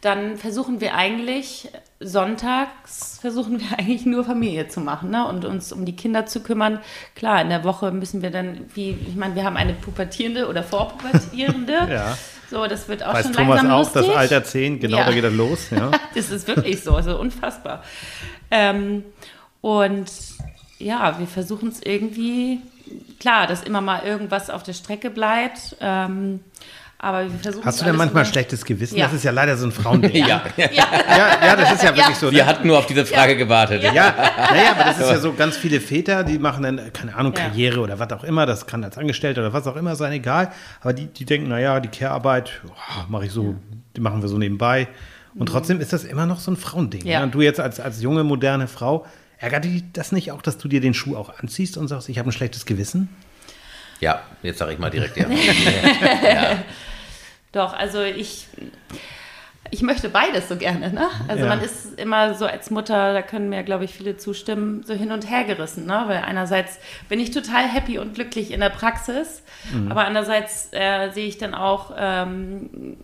[0.00, 1.68] dann versuchen wir eigentlich,
[2.00, 5.26] sonntags versuchen wir eigentlich nur Familie zu machen ne?
[5.28, 6.80] und uns um die Kinder zu kümmern.
[7.16, 10.62] Klar, in der Woche müssen wir dann, wie, ich meine, wir haben eine pubertierende oder
[10.62, 11.74] vorpubertierende.
[11.90, 12.16] Ja.
[12.50, 14.06] So, das wird auch Weiß schon Thomas langsam auch, lustig.
[14.06, 15.04] das Alter 10, genau, Ja.
[15.06, 15.70] da geht das los.
[15.70, 15.90] Ja.
[16.14, 17.82] Das ist wirklich so, also unfassbar.
[18.50, 19.04] Ähm,
[19.60, 20.10] und
[20.78, 22.60] ja, wir versuchen es irgendwie,
[23.20, 25.76] klar, dass immer mal irgendwas auf der Strecke bleibt.
[25.80, 26.40] Ähm,
[27.00, 28.96] aber wir versuchen Hast du denn manchmal schlechtes Gewissen?
[28.98, 29.04] Ja.
[29.06, 30.14] Das ist ja leider so ein Frauending.
[30.26, 30.68] ja, ja.
[30.72, 30.86] Ja,
[31.16, 32.30] ja, ja, das ist ja wirklich so.
[32.32, 32.46] Wir Ne?
[32.46, 33.82] hatten nur auf diese Frage gewartet.
[33.84, 37.32] Ja, naja, aber das ist ja so ganz viele Väter, die machen dann, keine Ahnung,
[37.36, 37.44] Ja.
[37.48, 40.50] Karriere oder was auch immer, das kann als Angestellter oder was auch immer sein, egal.
[40.80, 42.60] Aber die, die denken, naja, die Care-Arbeit
[43.08, 43.54] mache ich so,
[43.96, 44.88] die machen wir so nebenbei.
[45.34, 47.06] Und trotzdem ist das immer noch so ein Frauending.
[47.06, 47.20] Ja.
[47.20, 47.26] ne?
[47.26, 49.06] Und du jetzt als, als junge, moderne Frau,
[49.38, 52.18] ärgert dich das nicht auch, dass du dir den Schuh auch anziehst und sagst, ich
[52.18, 53.08] habe ein schlechtes Gewissen?
[54.00, 55.26] Ja, jetzt sage ich mal direkt ja.
[57.52, 58.46] Doch, also ich,
[59.70, 60.92] ich möchte beides so gerne.
[60.92, 61.06] Ne?
[61.28, 61.48] Also Ja.
[61.48, 65.12] man ist immer so als Mutter, da können mir, glaube ich, viele zustimmen, so hin
[65.12, 65.86] und her gerissen.
[65.86, 66.04] Ne?
[66.06, 69.90] Weil einerseits bin ich total happy und glücklich in der Praxis, Mhm.
[69.90, 72.98] aber andererseits äh, sehe ich dann auch ähm,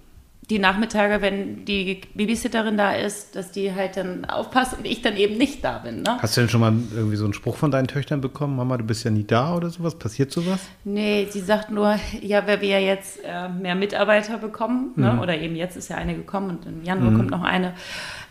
[0.51, 5.17] die Nachmittage, wenn die Babysitterin da ist, dass die halt dann aufpasst und ich dann
[5.17, 6.03] eben nicht da bin.
[6.03, 6.19] Ne?
[6.21, 8.57] Hast du denn schon mal irgendwie so einen Spruch von deinen Töchtern bekommen?
[8.57, 9.95] Mama, du bist ja nie da oder sowas?
[9.99, 10.61] Passiert sowas?
[10.85, 15.19] Nee, sie sagt nur, ja, weil wir ja jetzt äh, mehr Mitarbeiter bekommen, ne?
[15.21, 17.73] oder eben jetzt ist ja eine gekommen und im Januar kommt noch eine,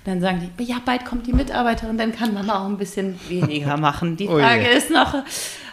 [0.05, 3.77] dann sagen die, ja, bald kommt die Mitarbeiterin, dann kann Mama auch ein bisschen weniger
[3.77, 4.17] machen.
[4.17, 4.39] Die Oh.
[4.39, 5.13] Frage ist noch,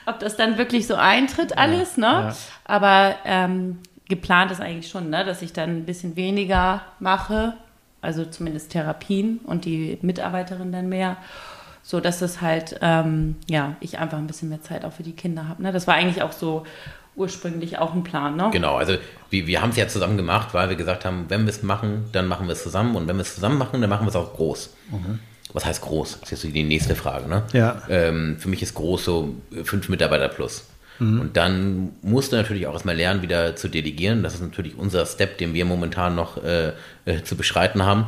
[0.05, 2.07] ob das dann wirklich so eintritt alles, ne?
[2.07, 2.37] ja.
[2.65, 3.79] Aber ähm,
[4.11, 7.55] geplant ist eigentlich schon, ne, dass ich dann ein bisschen weniger mache,
[8.03, 11.17] also zumindest Therapien und die Mitarbeiterin dann mehr
[11.83, 15.13] so dass es halt, ähm, ja, ich einfach ein bisschen mehr Zeit auch für die
[15.13, 15.63] Kinder habe.
[15.63, 15.73] Ne?
[15.73, 16.65] Das war eigentlich auch so
[17.17, 18.51] ursprünglich auch ein Plan, ne?
[18.53, 18.95] Genau, also
[19.31, 22.05] wir, wir haben es ja zusammen gemacht, weil wir gesagt haben, wenn wir es machen,
[22.13, 24.17] dann machen wir es zusammen und wenn wir es zusammen machen, dann machen wir es
[24.17, 24.75] auch groß.
[25.53, 26.21] Was heißt groß?
[26.21, 27.29] Das ist jetzt so die nächste Frage.
[27.29, 27.43] Ne?
[27.53, 27.83] Ja.
[27.89, 30.70] Ähm, für mich ist groß so fünf Mitarbeiter plus.
[31.01, 34.23] Und dann musst du natürlich auch erstmal lernen, wieder zu delegieren.
[34.23, 36.73] Das ist natürlich unser Step, den wir momentan noch äh,
[37.07, 38.07] äh, zu beschreiten haben.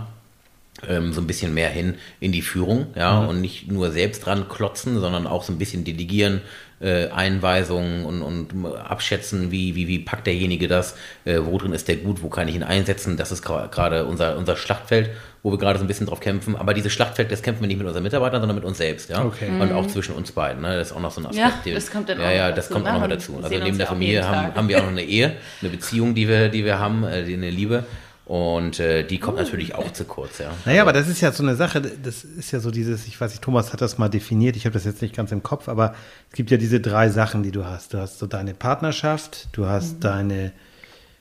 [0.86, 4.48] Ähm, so ein bisschen mehr hin in die Führung, ja, und nicht nur selbst dran
[4.48, 6.40] klotzen, sondern auch so ein bisschen delegieren,
[6.82, 11.88] äh, Einweisungen und, und abschätzen, wie, wie, wie packt derjenige das, äh, wo drin ist
[11.88, 13.16] der gut, wo kann ich ihn einsetzen.
[13.16, 15.10] Das ist gerade unser, unser Schlachtfeld,
[15.42, 16.56] wo wir gerade so ein bisschen drauf kämpfen.
[16.56, 19.24] Aber dieses Schlachtfeld, das kämpfen wir nicht mit unseren Mitarbeitern, sondern mit uns selbst, ja.
[19.24, 19.48] Okay.
[19.60, 20.62] Und auch zwischen uns beiden.
[20.62, 20.76] Ne?
[20.76, 21.38] Das ist auch noch so ein Aspekt.
[21.46, 22.98] Ja, den- das kommt dann ja, auch ja, noch das dazu, kommt auch ne?
[23.00, 23.40] noch mit Und dazu.
[23.42, 26.28] Also neben der auch Familie haben, haben wir auch noch eine Ehe, eine Beziehung, die
[26.28, 27.84] wir, die wir haben, äh, die, eine Liebe.
[28.32, 30.50] Und äh, die kommt natürlich auch zu kurz, ja.
[30.64, 33.30] Naja, aber das ist ja so eine Sache, das ist ja so dieses, ich weiß
[33.30, 35.94] nicht, Thomas hat das mal definiert, ich habe das jetzt nicht ganz im Kopf, aber
[36.30, 37.92] es gibt ja diese drei Sachen, die du hast.
[37.92, 40.52] Du hast so deine Partnerschaft, du hast deine,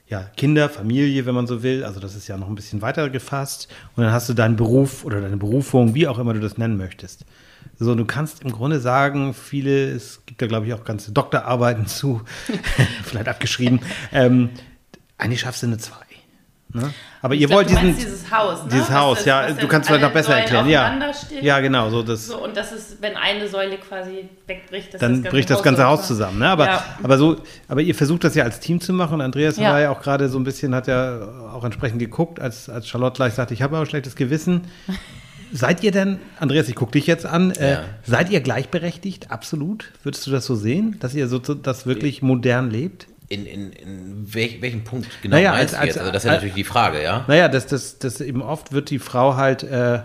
[0.07, 1.83] ja, Kinder, Familie, wenn man so will.
[1.83, 3.67] Also das ist ja noch ein bisschen weiter gefasst.
[3.97, 6.77] Und dann hast du deinen Beruf oder deine Berufung, wie auch immer du das nennen
[6.77, 7.25] möchtest.
[7.77, 11.87] So, du kannst im Grunde sagen, viele, es gibt da glaube ich auch ganze Doktorarbeiten
[11.87, 12.21] zu,
[13.03, 13.81] vielleicht abgeschrieben.
[14.13, 14.47] Ähm,
[15.17, 16.10] eigentlich schaffst du eine 2.
[16.73, 16.93] Ne?
[17.21, 17.95] Aber Ich ihr glaub, wollt diesen.
[17.95, 18.69] dieses Haus, ne?
[18.71, 20.69] Dieses Was Haus, das- ja, du kannst vielleicht noch besser Säulen erklären.
[20.69, 21.43] Ja, stehen.
[21.43, 22.27] ja, genau, so das.
[22.27, 26.07] So, und das ist, wenn eine Säule quasi wegbricht, dann das bricht das ganze Haus
[26.07, 26.39] zusammen.
[26.39, 26.47] Ne?
[26.47, 26.83] Aber, Ja.
[27.03, 29.15] aber so, aber ihr versucht das ja als Team zu machen.
[29.15, 29.71] Und Andreas Ja.
[29.71, 31.19] war ja auch gerade so ein bisschen, hat ja
[31.53, 34.61] auch entsprechend geguckt, als, als Charlotte gleich sagte, ich habe aber ein schlechtes Gewissen.
[35.53, 37.79] Seid ihr denn, Andreas, ich gucke dich jetzt an, äh, Ja.
[38.03, 39.31] seid ihr gleichberechtigt?
[39.31, 39.91] Absolut?
[40.01, 43.07] Würdest du das so sehen, dass ihr so das wirklich modern lebt?
[43.31, 45.97] In, in, in welch, welchem Punkt genau Naja, meinst als- du jetzt?
[45.97, 47.23] als- Also das ist ja als- natürlich die Frage, ja?
[47.27, 49.99] Naja, das, das, das eben oft wird die Frau halt äh,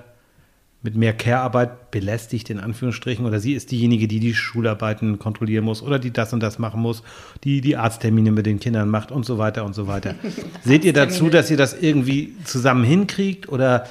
[0.82, 5.82] mit mehr Care-Arbeit belästigt, in Anführungsstrichen, oder sie ist diejenige, die die Schularbeiten kontrollieren muss
[5.82, 7.02] oder die das und das machen muss,
[7.42, 10.14] die die Arzttermine mit den Kindern macht und so weiter und so weiter.
[10.64, 13.86] Seht ihr dazu, dass ihr das irgendwie zusammen hinkriegt oder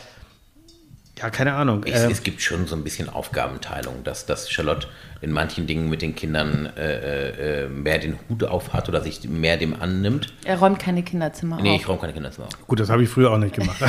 [1.17, 1.83] ja, keine Ahnung.
[1.85, 4.87] Es, äh, es gibt schon so ein bisschen Aufgabenteilung, dass, dass Charlotte
[5.21, 9.23] in manchen Dingen mit den Kindern äh, äh, mehr den Hut auf hat oder sich
[9.27, 10.33] mehr dem annimmt.
[10.43, 11.81] Er räumt keine Kinderzimmer Nee, auf.
[11.81, 12.67] ich räume keine Kinderzimmer auf.
[12.67, 13.77] gut, das habe ich früher auch nicht gemacht.
[13.81, 13.87] du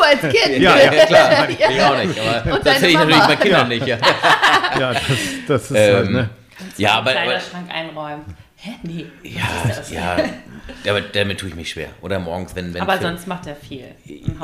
[0.00, 0.58] als Kind.
[0.58, 3.86] Ja, ja, klar, ich auch nicht, aber Und das sehe ich natürlich bei Kindern nicht.
[3.86, 3.96] Ja,
[4.78, 5.02] ja, das,
[5.46, 6.30] das ist halt, ähm, ne?
[6.76, 8.24] ja aber, aber Kleiderschrank einräumen.
[8.56, 8.70] Hä?
[8.82, 9.06] Nee.
[9.22, 9.40] ja,
[9.90, 10.16] ja,
[10.88, 11.88] aber damit tue ich mich schwer.
[12.02, 13.84] Oder morgens, wenn, wenn Aber für- sonst macht er viel.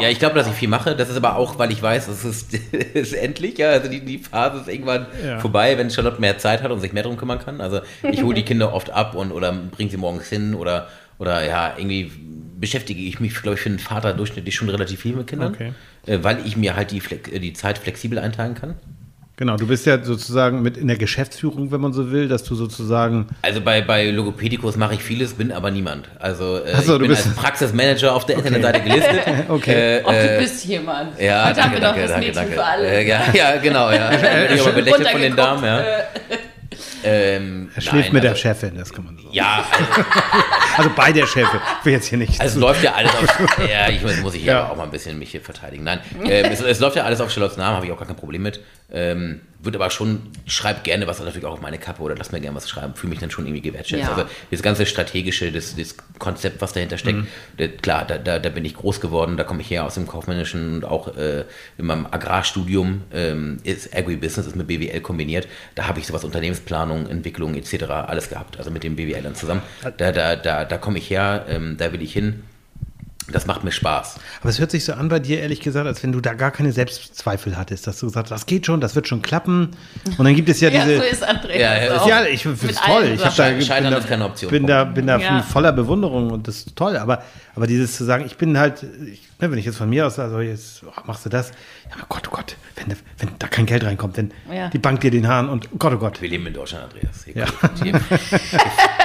[0.00, 0.94] Ja, ich glaube, dass ich viel mache.
[0.96, 2.54] Das ist aber auch, weil ich weiß, es ist,
[2.94, 3.58] ist endlich.
[3.58, 5.38] Ja, also die, die Phase ist irgendwann Ja.
[5.40, 7.60] vorbei, wenn Charlotte mehr Zeit hat und sich mehr drum kümmern kann.
[7.60, 11.44] Also ich hole die Kinder oft ab und oder bringe sie morgens hin oder oder
[11.46, 12.10] ja irgendwie
[12.58, 15.72] beschäftige ich mich, glaube ich, für einen Vater durchschnittlich schon relativ viel mit Kindern, Okay.
[16.06, 18.74] äh, weil ich mir halt die, Flex- äh, die Zeit flexibel einteilen kann.
[19.37, 22.55] Genau, du bist ja sozusagen mit in der Geschäftsführung, wenn man so will, dass du
[22.55, 26.09] sozusagen Also bei, bei Logopädicus mache ich vieles, bin aber niemand.
[26.20, 29.20] Also äh, so, ich du bin bist- als Praxismanager auf der Internetseite gelistet.
[29.49, 29.73] Okay.
[29.73, 31.18] Äh, äh, du bist jemand.
[31.20, 32.53] Ja, Heute haben wir doch das danke, Mädchen danke.
[32.53, 32.87] für alle.
[32.88, 34.09] Äh, ja, ja, genau, ja.
[34.11, 34.18] Bin
[34.55, 35.85] ich aber belächelt von den Damen, ja.
[37.05, 39.29] Ähm, er schläft nein, mit der also, Chefin, das kann man so.
[39.33, 40.09] Ja, also,
[40.77, 41.61] Also bei der Chefin.
[41.81, 42.40] Ich will jetzt hier nicht.
[42.40, 43.59] also es läuft ja alles auf.
[43.71, 44.69] Ja, ich muss, muss ich Ja.
[44.69, 45.85] auch mal ein bisschen mich hier verteidigen.
[45.85, 48.17] Nein, ähm, es, es läuft ja alles auf Charlottes Namen, habe ich auch gar kein
[48.17, 48.61] Problem mit.
[48.90, 52.40] Ähm, wird aber schon, schreib gerne was natürlich auch auf meine Kappe oder lass mir
[52.40, 54.03] gerne was schreiben, fühle mich dann schon irgendwie gewertschätzt.
[54.03, 54.14] Ja.
[54.14, 57.27] Also das ganze strategische, das, das Konzept, was dahinter steckt, Mhm.
[57.59, 60.07] das, klar, da, da, da bin ich groß geworden, da komme ich her aus dem
[60.07, 61.44] kaufmännischen und auch äh,
[61.79, 65.48] in meinem Agrarstudium ähm, ist Agribusiness ist mit BWL kombiniert.
[65.74, 67.85] Da habe ich sowas Unternehmensplanung, Entwicklung etc.
[67.85, 69.62] alles gehabt, also mit dem BWL dann zusammen.
[69.96, 72.42] Da, da, da, da komme ich her, ähm, da will ich hin.
[73.32, 74.16] Das macht mir Spaß.
[74.42, 76.50] Aber es hört sich so an bei dir, ehrlich gesagt, als wenn du da gar
[76.50, 79.70] keine Selbstzweifel hattest, dass du gesagt hast, das geht schon, das wird schon klappen.
[80.18, 80.98] Und dann gibt es ja Ja, diese.
[80.98, 82.06] so ist Andreas Ja, ja, auch.
[82.08, 83.04] Ja, ich finde es toll.
[83.14, 84.50] Ich hab da, bin da, ist keine Option.
[84.50, 85.40] bin da, bin da Ja.
[85.42, 86.98] voller Bewunderung und das ist toll.
[86.98, 87.22] Aber,
[87.56, 90.16] aber dieses zu sagen, ich bin halt, ich, ne, wenn ich jetzt von mir aus
[90.16, 91.48] sage, jetzt oh, machst du das,
[91.88, 94.68] ja, oh Gott, oh Gott, wenn, wenn da kein Geld reinkommt, wenn Ja.
[94.68, 96.20] die Bank dir den Hahn und oh Gott, oh Gott.
[96.20, 97.24] Wir leben in Deutschland, Andreas.
[97.24, 97.46] Hier, Ja.
[97.82, 98.60] hier, hier,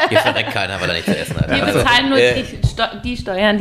[0.10, 1.49] hier verreckt keiner, weil er nichts zu essen hat.
[1.49, 3.58] Wir Also, bezahlen nur äh, die, Steu- die Steuern,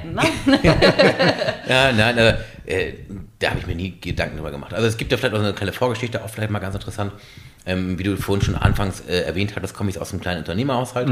[0.00, 0.14] arbeiten.
[0.14, 0.58] Ne?
[1.68, 2.94] Ja, nein, also, äh,
[3.38, 4.74] da habe ich mir nie Gedanken drüber gemacht.
[4.74, 7.12] Also es gibt ja vielleicht auch eine kleine Vorgeschichte, auch vielleicht mal ganz interessant.
[7.66, 11.08] Ähm, wie du vorhin schon anfangs äh, erwähnt hattest, komme ich aus einem kleinen Unternehmerhaushalt.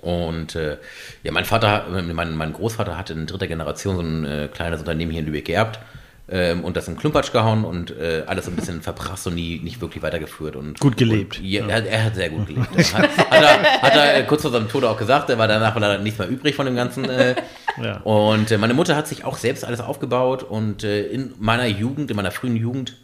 [0.00, 0.76] Und äh,
[1.22, 5.10] ja, mein Vater, mein, mein Großvater hatte in dritter Generation so ein äh, kleines Unternehmen
[5.10, 5.80] hier in Lübeck geerbt
[6.28, 9.60] ähm, und das in Klumpatsch gehauen und äh, alles so ein bisschen verprasst und nie
[9.60, 10.56] nicht wirklich weitergeführt.
[10.56, 11.38] Und, Gut gelebt.
[11.38, 12.68] Und, ja, er, er hat sehr gut gelebt.
[12.94, 16.02] hat, hat, er, hat er äh, kurz vor seinem Tod auch gesagt, danach war leider
[16.02, 17.04] nichts mehr übrig von dem Ganzen.
[17.08, 17.34] Äh,
[17.82, 17.96] Ja.
[18.02, 22.08] Und äh, meine Mutter hat sich auch selbst alles aufgebaut und äh, in meiner Jugend,
[22.10, 22.94] in meiner frühen Jugend,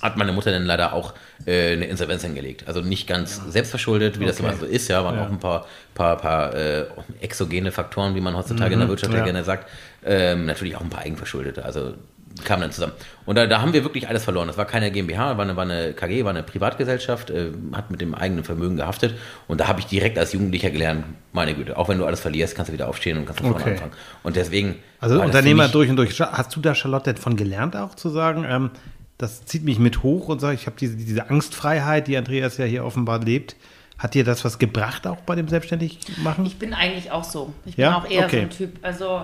[0.00, 2.68] hat meine Mutter dann leider auch äh, eine Insolvenz hingelegt.
[2.68, 5.26] Also nicht ganz selbstverschuldet, wie das immer so ist, ja, waren Ja.
[5.26, 6.84] auch ein paar, paar, paar äh,
[7.20, 9.24] exogene Faktoren, wie man heutzutage in der Wirtschaft ja ja.
[9.24, 9.68] gerne sagt.
[10.04, 11.94] Ähm, natürlich auch ein paar Eigenverschuldete, also
[12.44, 12.92] kamen dann zusammen.
[13.26, 14.48] Und da, da haben wir wirklich alles verloren.
[14.48, 18.00] Das war keine GmbH, war eine, war eine KG, war eine Privatgesellschaft, äh, hat mit
[18.00, 19.14] dem eigenen Vermögen gehaftet.
[19.46, 22.54] Und da habe ich direkt als Jugendlicher gelernt, meine Güte, auch wenn du alles verlierst,
[22.56, 23.72] kannst du wieder aufstehen und kannst von vorne Okay.
[23.74, 23.92] anfangen.
[24.22, 24.76] Und deswegen.
[25.00, 26.18] Also Unternehmer mich- durch und durch.
[26.20, 28.70] Hast du da, Charlotte, von gelernt auch zu sagen, ähm,
[29.18, 32.64] das zieht mich mit hoch und sage, ich habe diese, diese Angstfreiheit, die Andreas ja
[32.64, 33.56] hier offenbar lebt.
[33.98, 36.46] Hat dir das was gebracht auch bei dem Selbstständigmachen?
[36.46, 37.52] Ich bin eigentlich auch so.
[37.66, 37.98] Ich bin Ja?
[37.98, 38.36] auch eher Okay.
[38.36, 38.78] so ein Typ.
[38.82, 39.22] Also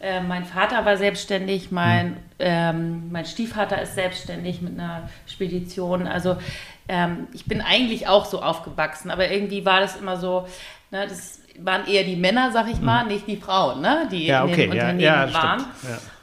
[0.00, 2.16] äh, mein Vater war selbstständig, mein, Hm.
[2.38, 6.06] ähm, mein Stiefvater ist selbstständig mit einer Spedition.
[6.06, 6.36] Also
[6.88, 10.46] ähm, ich bin eigentlich auch so aufgewachsen, aber irgendwie war das immer so,
[10.90, 14.26] ne, das waren eher die Männer, sag ich mal, nicht die Frauen, ne, die.
[14.26, 15.64] Ja, in okay, den ja, Unternehmen ja, waren.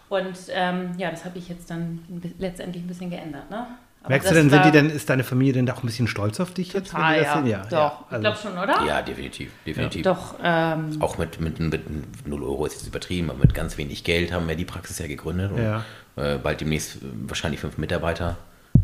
[0.09, 2.05] Und ähm, ja, das habe ich jetzt dann
[2.37, 3.49] letztendlich ein bisschen geändert.
[3.49, 3.65] Ne?
[4.03, 6.07] Aber Merkst du denn, sind die denn, ist deine Familie denn da auch ein bisschen
[6.07, 6.93] stolz auf dich jetzt?
[6.93, 7.45] wenn Total, ja.
[7.45, 7.61] ja.
[7.63, 7.99] Doch, ja.
[8.07, 8.85] ich Also, glaube schon, oder?
[8.85, 10.03] Ja, definitiv, definitiv.
[10.03, 14.03] Doch, ähm, Auch mit, mit, mit 0 Euro ist jetzt übertrieben, aber mit ganz wenig
[14.03, 15.51] Geld haben wir die Praxis ja gegründet.
[15.53, 15.85] Und, Ja.
[16.17, 18.35] äh, bald demnächst wahrscheinlich fünf Mitarbeiter.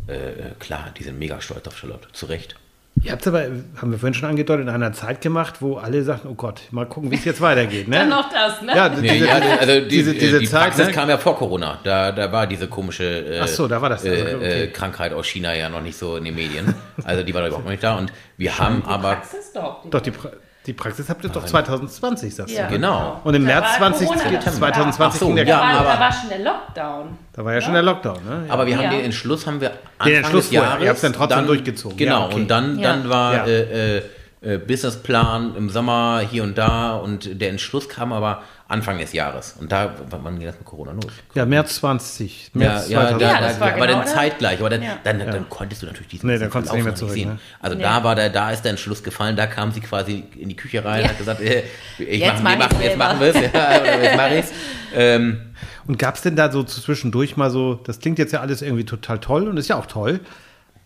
[0.08, 2.56] Äh, klar, die sind mega stolz auf Charlotte, zu Recht.
[3.04, 3.44] Ihr habt es aber,
[3.78, 6.86] haben wir vorhin schon angedeutet, in einer Zeit gemacht, wo alle sagten, oh Gott, mal
[6.86, 7.88] gucken, wie es jetzt weitergeht.
[7.88, 7.96] Ne?
[8.00, 8.76] dann noch das, ne?
[8.76, 10.94] Ja, Nee, diese, ja, also die, diese, diese die Zeit, Praxis ne?
[10.94, 11.80] kam ja vor Corona.
[11.84, 14.04] Da, da war diese komische äh, Ach so, da war das.
[14.04, 14.64] äh, Also, okay.
[14.64, 16.74] äh, Krankheit aus China ja noch nicht so in den Medien.
[17.06, 17.98] Also die war da überhaupt noch nicht da.
[17.98, 19.84] Und wir haben aber Praxis doch.
[19.84, 20.30] Die Doch, die, pra
[20.70, 22.68] die Praxis habt ihr doch 2020, sagst Ja.
[22.68, 22.74] du.
[22.74, 23.20] genau.
[23.24, 24.54] Und im Da März war 20, Corona dann.
[24.54, 27.18] 2020 Ach so, ging der ja, da, war, aber- da war schon der Lockdown.
[27.34, 28.44] Da war ja schon der Lockdown, ne?
[28.48, 28.54] Ja.
[28.54, 28.90] Aber wir haben Ja.
[28.92, 30.70] den Entschluss, haben wir Anfang Entschluss des vorher.
[30.70, 30.84] Jahres.
[30.84, 31.98] Ihr habt's dann trotzdem durchgezogen.
[31.98, 32.36] Genau, Ja, okay.
[32.36, 32.90] und dann, Ja.
[32.92, 33.46] dann war Ja.
[33.48, 34.02] äh, äh,
[34.42, 39.56] äh, Businessplan im Sommer hier und da und der Entschluss kam aber Anfang des Jahres.
[39.60, 41.08] Und da, wann ging das mit Corona los?
[41.34, 42.52] ja, März 20.
[42.54, 43.20] Ja, März ja, 2020.
[43.20, 44.12] da, Ja, das war aber genau dann da.
[44.14, 44.60] zeitgleich.
[44.60, 44.98] Aber dann, Ja.
[45.04, 47.40] dann, dann konntest du natürlich diesen Nee, dann konntest du nicht mehr zurück, ne?
[47.60, 47.84] Also Nee.
[47.84, 50.86] da war der, da ist der Entschluss gefallen, da kam sie quasi in die Küche
[50.86, 51.10] rein, Ja.
[51.10, 51.64] hat gesagt, äh,
[51.98, 53.50] ich Jetzt mach, wir mach jetzt machen wir es, ja,
[53.82, 54.52] oder jetzt mache ich's.
[54.96, 55.42] Ähm,
[55.88, 58.86] Und gab es denn da so zwischendurch mal so, das klingt jetzt ja alles irgendwie
[58.86, 60.20] total toll und ist ja auch toll,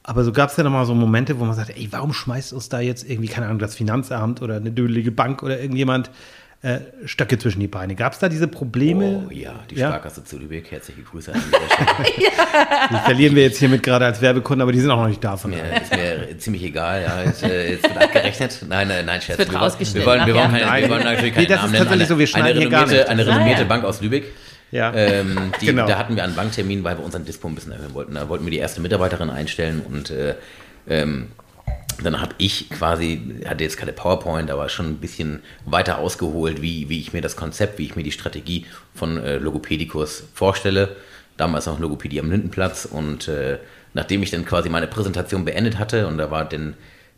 [0.04, 2.54] aber so gab es ja noch mal so Momente, wo man sagt, ey, warum schmeißt
[2.54, 6.10] uns da jetzt irgendwie, keine Ahnung, das Finanzamt oder eine dödelige Bank oder irgendjemand
[6.62, 7.96] äh, Stöcke zwischen die Beine?
[7.96, 9.24] Gab es da diese Probleme?
[9.28, 9.90] oh ja, die Ja?
[9.90, 12.10] Sparkasse zu Lübeck, herzliche Grüße an dieser Stelle.
[12.92, 15.36] Die verlieren wir jetzt hiermit gerade als Werbekunden, aber die sind auch noch nicht da.
[15.38, 15.52] Von.
[15.52, 17.24] Mir, ist mir ziemlich egal, ja.
[17.24, 18.66] Jetzt, äh, jetzt wird abgerechnet.
[18.68, 19.40] Nein, nein, nein, Scherz.
[19.40, 21.66] wird wir, wollen- wir, wollen, wir, wollen keine, wir wollen natürlich Nee, keinen das Namen
[21.66, 21.84] ist nennen.
[21.86, 23.24] tatsächlich so, wir schneiden eine hier gar renommierte, nichts.
[23.24, 23.68] eine renommierte ja.
[23.68, 24.32] Bank aus Lübeck.
[24.74, 24.92] Ja.
[24.94, 25.88] Ähm, die, Genau.
[25.88, 28.16] Da hatten wir einen Banktermin, weil wir unseren Dispo ein bisschen erhöhen wollten.
[28.16, 30.36] Da wollten wir die erste Mitarbeiterin einstellen und äh,
[30.88, 31.28] ähm,
[32.04, 36.90] dann habe ich quasi, hatte jetzt keine PowerPoint, aber schon ein bisschen weiter ausgeholt, wie,
[36.90, 40.96] wie ich mir das Konzept, wie ich mir die Strategie von äh, Logopädicus vorstelle.
[41.38, 43.60] Damals noch Logopädie am Lindenplatz und äh,
[43.94, 46.74] nachdem ich dann quasi meine Präsentation beendet hatte und da war dann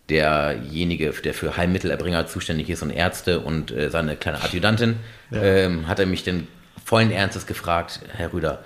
[0.10, 4.98] derjenige, der für Heilmittelerbringer zuständig ist und Ärzte und äh, seine kleine Adjutantin,
[5.34, 6.48] ähm, hat er mich dann
[6.86, 8.64] vollen Ernstes gefragt, Herr Rüder,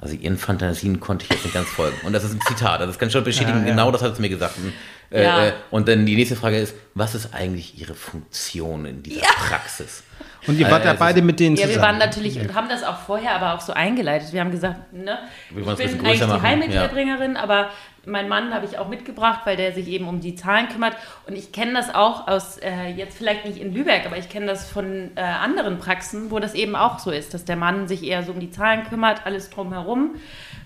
[0.00, 1.96] also Ihren Fantasien konnte ich jetzt nicht ganz folgen.
[2.06, 3.70] Und das ist ein Zitat, also das kann ich schon bestätigen, Ja, ja.
[3.70, 4.56] genau das hat es mir gesagt.
[4.58, 4.72] Und,
[5.10, 5.46] Ja.
[5.46, 10.02] äh, und dann die nächste Frage ist, was ist eigentlich Ihre Funktion in dieser Praxis?
[10.46, 11.74] Und ihr wart Äh, da es beide mit denen Ja, zusammen.
[11.76, 14.32] wir waren natürlich und haben das auch vorher aber auch so eingeleitet.
[14.32, 15.18] Wir haben gesagt, ne,
[15.50, 17.70] Wir ich bin eigentlich größer die machen, Heilmittelerbringerin, aber
[18.06, 20.96] meinen Mann habe ich auch mitgebracht, weil der sich eben um die Zahlen kümmert.
[21.26, 24.46] Und ich kenne das auch aus, äh, jetzt vielleicht nicht in Lübeck, aber ich kenne
[24.46, 28.02] das von äh, anderen Praxen, wo das eben auch so ist, dass der Mann sich
[28.02, 30.16] eher so um die Zahlen kümmert, alles drumherum.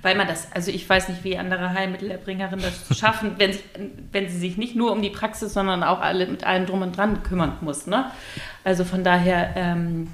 [0.03, 3.57] Weil man das, also ich weiß nicht, wie andere Heilmittelerbringerinnen das schaffen, wenn,
[4.11, 6.97] wenn sie sich nicht nur um die Praxis, sondern auch alle mit allem drum und
[6.97, 7.87] dran kümmern muss.
[7.87, 8.11] Ne?
[8.65, 10.09] Also von daher, ähm,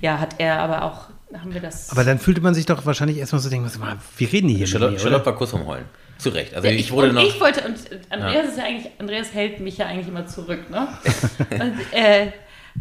[0.00, 1.90] ja, hat er aber auch, haben wir das.
[1.90, 3.78] Aber dann fühlte man sich doch wahrscheinlich erstmal so denken, was,
[4.16, 5.84] wie reden die hier Charlotte, Charlotte war kurz vom Heulen.
[6.18, 6.54] Zu Recht.
[6.54, 7.22] Also Ja, ich, wurde und noch.
[7.22, 7.76] ich wollte, und
[8.10, 10.88] Andreas ist ja eigentlich, Andreas hält mich ja eigentlich immer zurück, ne?
[11.50, 12.28] und, äh,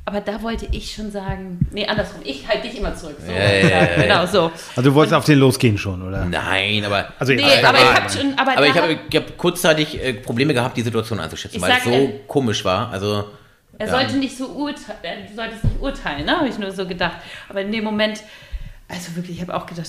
[0.04, 3.16] aber da wollte ich schon sagen, nee, andersrum, ich halte dich immer zurück.
[3.26, 4.02] So, Ja, ja, ja.
[4.02, 4.52] Genau, so.
[4.76, 6.26] Also du wolltest auf den losgehen schon, oder?
[6.26, 7.14] Nein, aber.
[7.18, 10.14] Also Nee, jetzt- aber ich aber- habe schon, aber, Aber ich habe hab kurzzeitig äh,
[10.16, 12.92] Probleme gehabt, die Situation einzuschätzen, weil es sag, so äh, komisch war.
[12.92, 13.26] Also.
[13.78, 13.92] er ja.
[13.94, 16.38] sollte nicht so urteilen, du solltest nicht urteilen, ne?
[16.38, 17.18] Habe ich nur so gedacht.
[17.50, 18.22] Aber in dem Moment,
[18.88, 19.88] also wirklich, ich habe auch gedacht,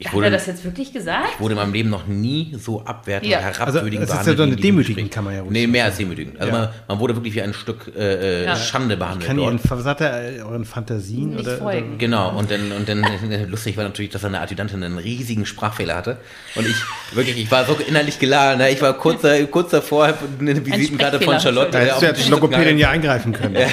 [0.00, 1.26] Ich hat wurde- er das jetzt wirklich gesagt?
[1.34, 3.38] Ich wurde in meinem Leben noch nie so abwertend Ja.
[3.38, 4.36] oder herabwürdigend Also, es ist ja behandelt.
[4.38, 5.10] so eine in diesem demütigend, Gespräch.
[5.14, 6.40] kann man ja ruhig Nee, mehr als demütigend.
[6.40, 6.58] Also Ja.
[6.60, 8.54] man, man wurde wirklich wie ein Stück äh, äh, Ja.
[8.54, 9.26] Schande behandelt.
[9.26, 9.54] Kann dort.
[9.54, 11.30] Ihren, was hat er, euren Fantasien?
[11.30, 11.98] Nicht oder, folgen.
[11.98, 13.02] Genau, und dann, und dann
[13.50, 16.18] lustig war natürlich, dass seine Adjutantin einen riesigen Sprachfehler hatte.
[16.54, 16.76] Und ich
[17.16, 18.58] wirklich, ich war so innerlich geladen.
[18.58, 18.70] Ne?
[18.70, 21.72] Ich war kurz, kurz davor, eine Visitenkarte von Charlotte.
[21.72, 23.56] Da hättest du als Tisch Logopädin ja eingreifen können.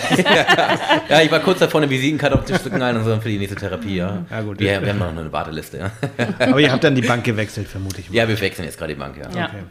[1.10, 3.38] Ja, ich war kurz davor, eine Visitenkarte auf den zu knallen und so für die
[3.38, 3.98] nächste Therapie.
[3.98, 4.60] Ja, Ja, gut.
[4.60, 5.78] Wir, wir haben noch eine Warteliste.
[5.78, 5.92] Ja,
[6.40, 8.16] Aber ihr habt dann die Bank gewechselt, vermute ich mal.
[8.16, 9.18] ja wir wechseln jetzt gerade die Bank.
[9.18, 9.30] Ja.
[9.38, 9.46] Ja.
[9.46, 9.64] Okay.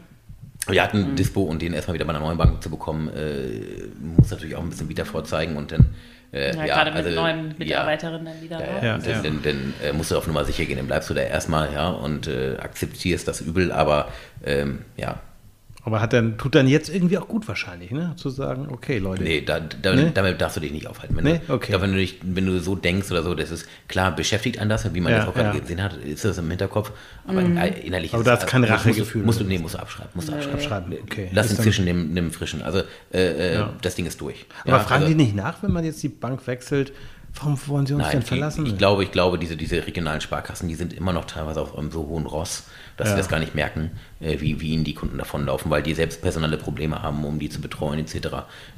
[0.67, 3.87] Wir hatten einen Dispo und den erstmal wieder bei einer neuen Bank zu bekommen, äh,
[4.17, 5.93] muss natürlich auch ein bisschen wieder vorzeigen und dann.
[6.33, 8.59] Äh, Ja, ja, gerade mit also, neuen ja, Mitarbeiterinnen dann wieder.
[8.59, 8.83] Ja, ja.
[8.83, 9.13] Ja, Und ja.
[9.13, 11.71] Dann, dann, dann äh, musst du auf Nummer sicher gehen, dann bleibst du da erstmal,
[11.71, 14.09] ja, und äh, akzeptierst das Übel, aber
[14.43, 15.19] ähm, ja,
[15.85, 18.13] Aber hat dann, tut dann jetzt irgendwie auch gut wahrscheinlich, ne?
[18.17, 19.21] Zu sagen, okay, Leute.
[19.23, 20.09] nee, da, da, Nee?
[20.13, 21.15] damit darfst du dich nicht aufhalten.
[21.15, 21.41] Wenn Nee?
[21.47, 21.63] du, Okay.
[21.65, 24.57] Ich glaube, wenn du, dich, wenn du so denkst oder so, das ist klar, beschäftigt
[24.59, 25.59] an das, wie man Ja, jetzt auch gerade ja.
[25.61, 26.91] gesehen hat, ist das im Hinterkopf,
[27.27, 29.59] aber äh, innerlich Aber ist da es- ist kein musst- Rachegefühl Musst du, oder nee,
[29.59, 30.59] musst du abschreiben, musst du abschreiben.
[30.61, 31.29] Schreiben, okay.
[31.31, 32.63] Lass Ist Fischen, nimm, nimm Frischen.
[32.63, 32.79] Also,
[33.13, 33.73] äh, äh, Ja.
[33.81, 34.45] das Ding ist durch.
[34.65, 36.93] Aber fragen also- die nicht nach, wenn man jetzt die Bank wechselt?
[37.37, 38.65] Warum wollen sie uns Nein, denn verlassen?
[38.65, 41.91] ich glaube, ich glaube, diese, diese regionalen Sparkassen, die sind immer noch teilweise auf einem
[41.91, 42.63] so hohen Ross,
[42.97, 43.13] dass Ja.
[43.15, 46.21] sie das gar nicht merken, äh, wie, wie ihnen die Kunden davonlaufen, weil die selbst
[46.21, 48.27] personelle Probleme haben, um die zu betreuen etc.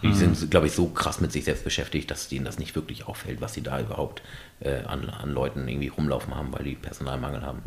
[0.02, 0.14] Die Mhm.
[0.14, 3.42] sind, glaube ich, so krass mit sich selbst beschäftigt, dass denen das nicht wirklich auffällt,
[3.42, 4.22] was sie da überhaupt
[4.60, 7.62] äh, an, an Leuten irgendwie rumlaufen haben, weil die Personalmangel haben.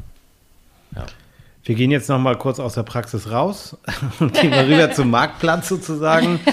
[0.96, 1.06] Ja.
[1.62, 3.76] Wir gehen jetzt noch mal kurz aus der Praxis raus
[4.18, 6.40] und gehen mal rüber zum Marktplatz sozusagen.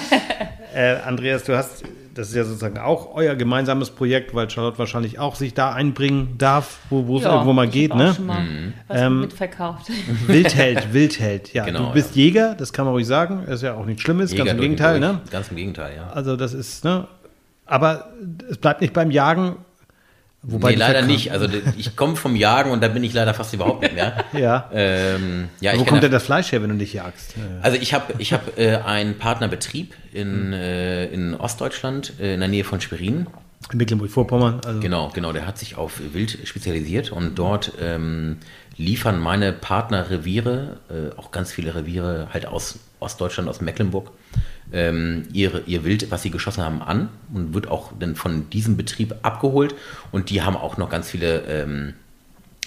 [0.76, 1.84] Äh, Andreas, du hast,
[2.18, 6.36] das ist ja sozusagen auch euer gemeinsames Projekt, weil Charlotte wahrscheinlich auch sich da einbringen
[6.38, 8.14] darf, wo wo es Ja, irgendwo mal ich geht, ne?
[8.16, 8.46] Schon mal
[8.88, 9.90] was Ähm, mitverkauft.
[10.28, 11.54] Wildheld, Wildheld.
[11.54, 12.24] Ja, Genau, du bist ja.
[12.24, 13.44] Jäger, das kann man ruhig sagen.
[13.48, 15.12] Ist ja auch nichts Schlimmes, ganz Jäger im durch und Gegenteil, durch.
[15.14, 15.22] ne?
[15.32, 16.10] Ganz im Gegenteil, ja.
[16.10, 17.08] Also das ist, ne?
[17.66, 18.08] Aber
[18.50, 19.58] es bleibt nicht beim Jagen.
[20.50, 21.32] Wobei nee, leider nicht.
[21.32, 24.26] Also ich komme vom Jagen und da bin ich leider fast überhaupt nicht mehr.
[24.34, 24.70] Ja.
[24.72, 27.34] Ähm, ja, Wo ich kommt kann denn das Fleisch her, wenn du nicht jagst?
[27.62, 32.50] Also ich habe ich hab, äh, einen Partnerbetrieb in, äh, in Ostdeutschland, äh, in der
[32.50, 33.28] Nähe von Schwerin.
[33.72, 34.62] In Mecklenburg-Vorpommern.
[34.66, 38.38] Also Genau, genau, der hat sich auf Wild spezialisiert und dort ähm,
[38.78, 44.12] liefern meine Partnerreviere, äh, auch ganz viele Reviere halt aus Ostdeutschland, aus Mecklenburg,
[44.72, 48.78] ähm, ihre, ihr Wild, was sie geschossen haben, an und wird auch dann von diesem
[48.78, 49.76] Betrieb abgeholt
[50.12, 51.94] und die haben auch noch ganz viele ähm,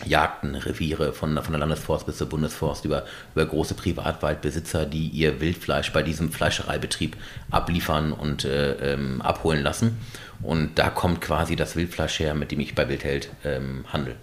[0.04, 5.40] Jagden, Reviere von, von der Landesforst bis zur Bundesforst über, über große Privatwaldbesitzer, die ihr
[5.40, 7.16] Wildfleisch bei diesem Fleischereibetrieb
[7.50, 9.98] abliefern und äh, ähm, abholen lassen.
[10.42, 14.16] Und da kommt quasi das Wildfleisch her, mit dem ich bei Wildheld ähm, handel.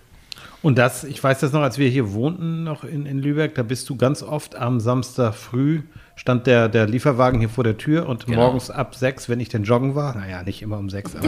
[0.64, 3.64] Und das, ich weiß das noch, als wir hier wohnten, noch in, in Lübeck, da
[3.64, 5.82] bist du ganz oft am Samstag früh,
[6.16, 8.38] stand der, der Lieferwagen hier vor der Tür und Genau.
[8.38, 11.28] morgens ab sechs, wenn ich denn joggen war, naja, nicht immer um sechs, aber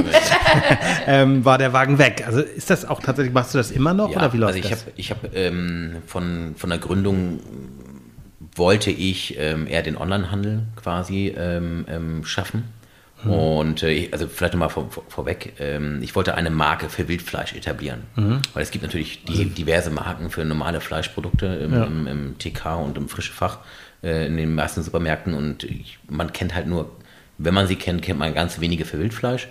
[1.07, 2.23] ähm, war der Wagen weg.
[2.25, 4.69] Also ist das auch tatsächlich, machst du das immer noch oder wie läuft also ich
[4.71, 4.81] das?
[4.81, 7.39] habe ich hab, ähm, von, von der Gründung
[8.55, 12.63] wollte ich ähm, eher den Onlinehandel quasi ähm, ähm, schaffen.
[13.23, 13.31] Mhm.
[13.31, 17.53] Und äh, also vielleicht nochmal vor, vor, vorweg, ähm, ich wollte eine Marke für Wildfleisch
[17.53, 18.03] etablieren.
[18.15, 18.41] Mhm.
[18.53, 21.83] Weil es gibt natürlich die, diverse Marken für normale Fleischprodukte im, Ja.
[21.85, 23.59] im, im TK und im frische Fach
[24.03, 25.33] äh, in den meisten Supermärkten.
[25.33, 26.91] Und ich, man kennt halt nur,
[27.37, 29.47] wenn man sie kennt, kennt man ganz wenige für Wildfleisch.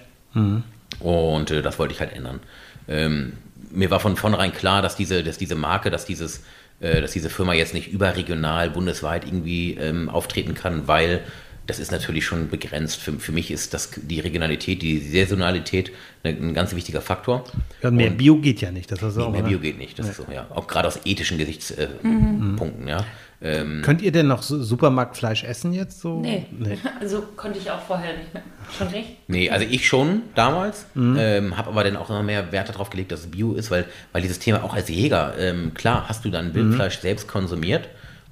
[1.00, 2.40] Und äh, das wollte ich halt ändern.
[2.86, 3.34] Ähm,
[3.70, 6.42] mir war von vornherein klar, dass diese, dass diese Marke, dass dieses,
[6.80, 11.20] äh, dass diese Firma jetzt nicht überregional, bundesweit irgendwie ähm, auftreten kann, weil
[11.68, 12.96] das ist natürlich schon begrenzt.
[12.96, 15.92] Für, für mich ist das die Regionalität, die Saisonalität
[16.24, 17.44] ein, ein ganz wichtiger Faktor.
[17.82, 18.90] Ja, mehr Und- Bio geht ja nicht.
[18.90, 19.48] Das ist Nee, auch, mehr ne?
[19.48, 19.96] Bio geht nicht.
[19.98, 20.46] Das ist so, ja.
[20.50, 23.04] Auch gerade aus ethischen Gesichtspunkten, ja.
[23.40, 26.20] Ähm, Könnt ihr denn noch Supermarktfleisch essen jetzt so?
[26.20, 26.46] Nee.
[27.00, 28.42] Also konnte ich auch vorher nicht mehr.
[28.76, 29.10] Schon recht?
[29.28, 31.16] Nee, also ich schon damals, Mhm.
[31.20, 33.84] ähm, habe aber dann auch immer mehr Wert darauf gelegt, dass es Bio ist, weil,
[34.12, 36.32] weil dieses Thema auch als Jäger, ähm, klar, hast du Mhm.
[36.32, 37.88] dann Wildfleisch selbst konsumiert,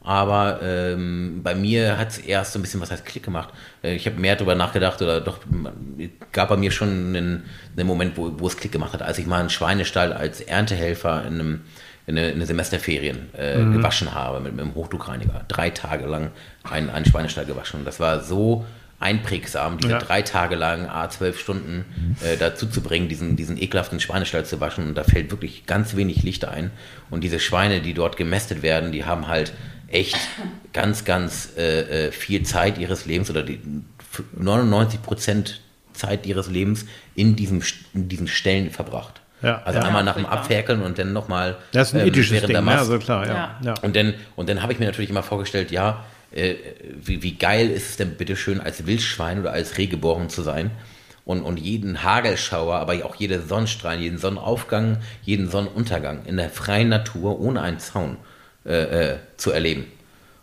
[0.06, 3.48] aber ähm, bei mir hat es erst so ein bisschen was heißt Klick gemacht.
[3.82, 5.40] Äh, ich habe mehr darüber nachgedacht oder doch
[6.32, 7.42] gab bei mir schon einen,
[7.76, 11.24] einen Moment, wo, wo es Klick gemacht hat, als ich mal einen Schweinestall als Erntehelfer
[11.26, 11.60] in einem
[12.08, 13.72] in eine, in eine Semesterferien äh, Mhm.
[13.72, 15.44] gewaschen habe mit, mit einem Hochdruckreiniger.
[15.48, 16.30] Drei Tage lang
[16.62, 17.80] einen, einen Schweinestall gewaschen.
[17.80, 18.64] Und das war so
[19.00, 19.98] einprägsam, diese Ja.
[19.98, 21.84] drei Tage lang, a zwölf Stunden
[22.24, 24.86] äh, dazu zu bringen, diesen, diesen ekelhaften Schweinestall zu waschen.
[24.86, 26.70] Und da fällt wirklich ganz wenig Licht ein.
[27.10, 29.52] Und diese Schweine, die dort gemästet werden, die haben halt
[29.88, 30.16] echt
[30.72, 33.60] ganz, ganz äh, äh, viel Zeit ihres Lebens oder die
[34.36, 35.60] 99 Prozent
[35.92, 37.62] Zeit ihres Lebens in, diesem,
[37.94, 39.20] in diesen Stellen verbracht.
[39.42, 39.62] Ja.
[39.64, 39.84] also Ja.
[39.84, 40.26] einmal nach dem.
[40.26, 42.66] Abferkeln und dann nochmal Das ist ein ethisches während Ding, der ne?
[42.66, 42.78] Mast.
[42.80, 43.34] also klar, ja.
[43.34, 43.60] Ja.
[43.62, 43.74] ja.
[43.82, 46.54] Und dann, und dann habe ich mir natürlich immer vorgestellt, ja, äh,
[47.00, 50.42] wie, wie geil ist es denn bitte schön, als Wildschwein oder als Reh geboren zu
[50.42, 50.70] sein
[51.24, 56.88] und, und jeden Hagelschauer, aber auch jede Sonnenstrahl, jeden Sonnenaufgang, jeden Sonnenuntergang in der freien
[56.88, 58.16] Natur ohne einen Zaun
[58.66, 59.84] äh, äh, zu erleben.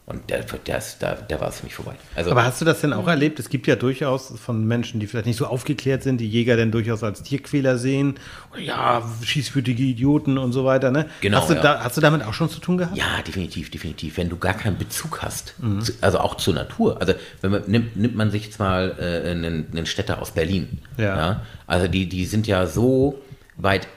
[0.05, 1.93] Und der, der, ist, der, der war es für mich vorbei.
[2.13, 3.39] Also, Aber hast du das denn auch erlebt?
[3.39, 6.71] Es gibt ja durchaus von Menschen, die vielleicht nicht so aufgeklärt sind, die Jäger denn
[6.71, 8.15] durchaus als Tierquäler sehen.
[8.59, 10.91] Ja, schießwürdige Idioten und so weiter.
[10.91, 11.05] Ne?
[11.21, 11.62] Genau, Hast du, ja.
[11.62, 12.97] da, hast du damit auch schon zu tun gehabt?
[12.97, 14.17] Ja, definitiv, definitiv.
[14.17, 15.79] Wenn du gar keinen Bezug hast, Mhm.
[15.79, 16.99] zu, also auch zur Natur.
[16.99, 20.79] Also wenn man, nimmt, nimmt man sich jetzt mal äh, einen, einen Städter aus Berlin.
[20.97, 21.43] Ja.
[21.65, 23.21] Also die, die sind ja so
[23.55, 23.88] weit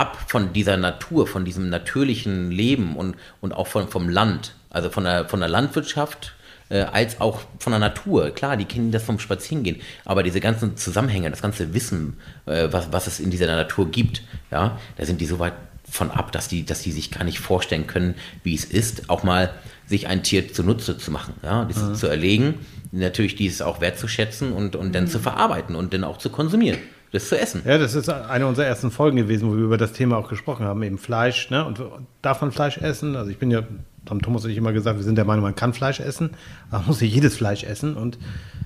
[0.00, 4.88] ab von dieser Natur, von diesem natürlichen Leben und, und auch von, vom Land, also
[4.88, 6.34] von der, von der Landwirtschaft,
[6.70, 8.30] äh, als auch von der Natur.
[8.30, 12.92] Klar, die kennen das vom Spazierengehen, aber diese ganzen Zusammenhänge, das ganze Wissen, äh, was,
[12.92, 15.52] was es in dieser Natur gibt, ja, da sind die so weit
[15.88, 19.22] von ab, dass die, dass die sich gar nicht vorstellen können, wie es ist, auch
[19.22, 19.52] mal
[19.86, 22.54] sich ein Tier zunutze zu machen, ja, das zu erlegen,
[22.92, 26.78] natürlich dieses auch wertzuschätzen und, und dann zu verarbeiten und dann auch zu konsumieren,
[27.12, 27.62] das zu essen.
[27.64, 30.64] Ja, das ist eine unserer ersten Folgen gewesen, wo wir über das Thema auch gesprochen
[30.64, 31.50] haben, eben Fleisch.
[31.50, 31.64] Ne?
[31.64, 31.82] Und
[32.22, 33.16] darf man Fleisch essen?
[33.16, 33.62] Also ich bin ja,
[34.08, 36.30] haben Thomas und ich immer gesagt, wir sind der Meinung, man kann Fleisch essen,
[36.68, 38.18] aber man muss nicht jedes Fleisch essen und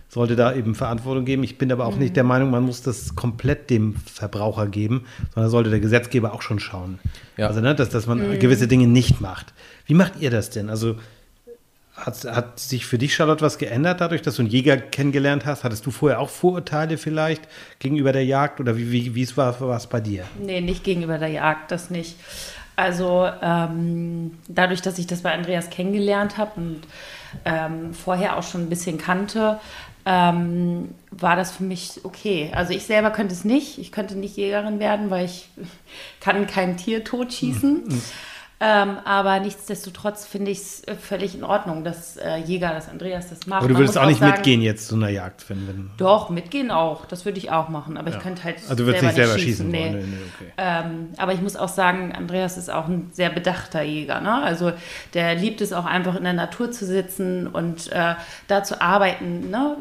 [0.09, 1.42] sollte da eben Verantwortung geben.
[1.42, 5.04] Ich bin aber auch nicht der Meinung, man muss das komplett dem Verbraucher geben,
[5.35, 6.98] sondern sollte der Gesetzgeber auch schon schauen.
[7.37, 7.48] Ja.
[7.48, 9.54] Also, ne, dass, dass man gewisse Dinge nicht macht.
[9.87, 10.70] Wie macht ihr das denn?
[10.70, 10.96] Also
[11.94, 15.62] hat, hat sich für dich, Charlotte, was geändert dadurch, dass du einen Jäger kennengelernt hast?
[15.62, 17.42] Hattest du vorher auch Vorurteile vielleicht
[17.78, 20.24] gegenüber der Jagd oder wie, wie, wie es war, war es bei dir?
[20.40, 22.16] Nee, nicht gegenüber der Jagd, das nicht.
[22.76, 26.80] Also ähm, dadurch, dass ich das bei Andreas kennengelernt habe und
[27.45, 29.61] ähm, vorher auch schon ein bisschen kannte,
[30.05, 32.51] ähm, war das für mich okay.
[32.53, 33.78] Also ich selber könnte es nicht.
[33.78, 35.49] Ich könnte nicht Jägerin werden, weil ich
[36.20, 37.84] kann kein Tier totschießen.
[37.84, 38.03] Mhm.
[38.61, 43.46] Ähm, aber nichtsdestotrotz finde ich es völlig in Ordnung, dass äh, Jäger, dass Andreas das
[43.46, 43.62] macht.
[43.62, 47.05] Aber du würdest auch nicht sagen, mitgehen jetzt zu einer Jagd, wenn Doch, mitgehen auch.
[47.05, 47.96] Das würde ich auch machen.
[47.96, 49.80] Aber ich könnte halt Also du würdest nicht selber schießen nee.
[49.80, 49.92] wollen.
[49.92, 50.52] Nee, nee, okay.
[50.57, 54.20] Ähm, aber ich muss auch sagen, Andreas ist auch ein sehr bedachter Jäger.
[54.20, 54.42] Ne?
[54.42, 54.72] Also
[55.14, 58.14] der liebt es auch einfach in der Natur zu sitzen und äh,
[58.46, 59.76] da zu arbeiten, ne?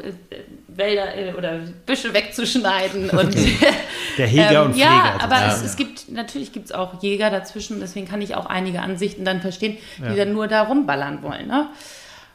[0.76, 3.10] Wälder äh, oder Büsche wegzuschneiden.
[3.10, 3.36] Und,
[4.18, 4.28] Der
[4.64, 5.52] und Ähm, Ja, Pfleger aber sozusagen.
[5.52, 9.26] es, es gibt, natürlich gibt es auch Jäger dazwischen, deswegen kann ich auch einige Ansichten
[9.26, 11.48] dann verstehen, die dann nur da rumballern wollen.
[11.48, 11.70] Ne?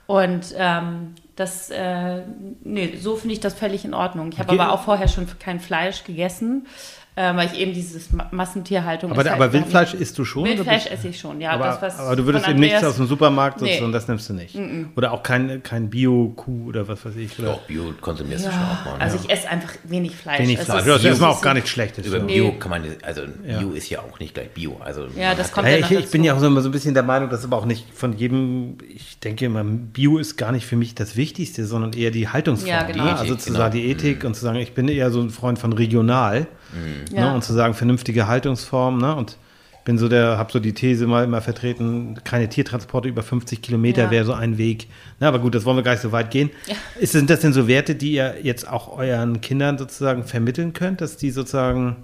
[0.07, 2.23] Und ähm, das, äh,
[2.65, 4.31] nee, so finde ich das völlig in Ordnung.
[4.33, 6.67] Ich habe aber auch vorher schon kein Fleisch gegessen,
[7.19, 9.11] äh, weil ich eben dieses Ma Massentierhaltung.
[9.11, 10.43] Aber, ist halt aber noch Wildfleisch nicht- isst du schon?
[10.43, 11.51] oder Wildfleisch esse ich schon, ja.
[11.51, 13.75] aber, das, was aber du würdest eben nichts aus dem Supermarkt, Nee.
[13.75, 14.57] sondern das nimmst du nicht.
[14.97, 17.39] Oder auch kein, kein Bio-Kuh oder was weiß ich.
[17.39, 18.97] Oder Doch, Bio konsumierst du schon auch mal.
[19.01, 19.23] Also ja.
[19.25, 20.39] ich esse einfach wenig Fleisch.
[20.41, 20.81] wenig Es Fleisch.
[20.81, 22.07] ist- Das ist es auch gar nichts Schlechtes.
[22.07, 22.21] Über.
[22.21, 24.77] Bio kann man, also Bio ist ja auch nicht gleich Bio.
[24.85, 26.73] Also Ja, das kommt ja- ja ich, ich bin ja auch so immer so ein
[26.73, 30.53] bisschen der Meinung, dass aber auch nicht von jedem, ich denke immer, Bio ist gar
[30.53, 32.71] nicht für mich das Wichtigste, sondern eher die Haltungsform.
[32.71, 33.05] Ja, genau.
[33.05, 33.85] Also zu sagen, genau.
[33.85, 36.47] die Ethik und zu sagen, ich bin eher so ein Freund von regional
[37.13, 37.29] Ja.
[37.31, 37.35] ne?
[37.35, 38.99] und zu sagen, vernünftige Haltungsform.
[38.99, 39.15] Ne?
[39.15, 39.37] Und
[39.85, 44.05] bin so der, habe so die These mal immer vertreten, keine Tiertransporte über 50 Kilometer
[44.05, 44.11] Ja.
[44.11, 44.89] wäre so ein Weg.
[45.19, 46.51] Na, aber gut, das wollen wir gar nicht so weit gehen.
[47.01, 51.01] Ist, sind das denn so Werte, die ihr jetzt auch euren Kindern sozusagen vermitteln könnt,
[51.01, 51.97] dass die sozusagen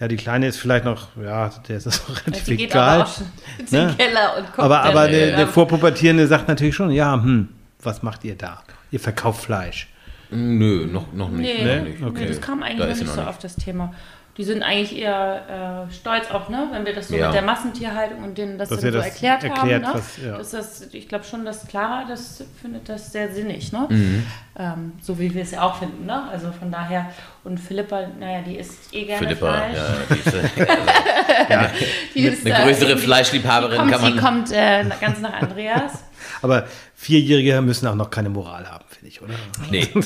[0.00, 3.00] ja, die Kleine ist vielleicht noch, ja, der ist das relativ Die geht egal.
[3.02, 3.26] aber auch schon
[3.58, 3.94] in den Ne?
[3.98, 7.48] Keller und guckt Aber, aber der, der Vorpubertierende sagt natürlich schon, ja, hm,
[7.82, 8.62] was macht ihr da?
[8.90, 9.88] Ihr verkauft Fleisch.
[10.32, 11.62] Nö, noch, noch nicht.
[11.62, 12.00] Nee, noch nicht.
[12.00, 12.26] nee, Okay.
[12.26, 13.28] das kam Da eigentlich noch ist sie nicht noch so nicht.
[13.30, 13.94] auf das Thema.
[14.38, 17.26] Die sind eigentlich eher äh, stolz auch, ne, wenn wir das so Ja.
[17.26, 19.92] mit der Massentierhaltung und denen das Dass dann so das erklärt, erklärt, haben.
[19.92, 20.00] Ne?
[20.00, 20.38] was- ja.
[20.38, 23.86] Das ist das, ich glaube schon, dass Clara das findet das sehr sinnig, ne?
[23.90, 24.22] Mhm.
[24.58, 26.30] Ähm, so wie wir es ja auch finden, ne?
[26.32, 27.10] Also von daher
[27.44, 29.76] und Philippa, naja, die isst eh gerne Philippa, Fleisch.
[29.76, 31.68] ja, die ist, äh,
[32.14, 36.04] Die ist, eine größere Fleischliebhaberin die kommt, kann man- Sie kommt äh, ganz nach Andreas.
[36.42, 39.34] Aber Vierjährige müssen auch noch keine Moral haben, ich, oder?
[39.70, 39.88] nee.
[39.94, 40.02] nee.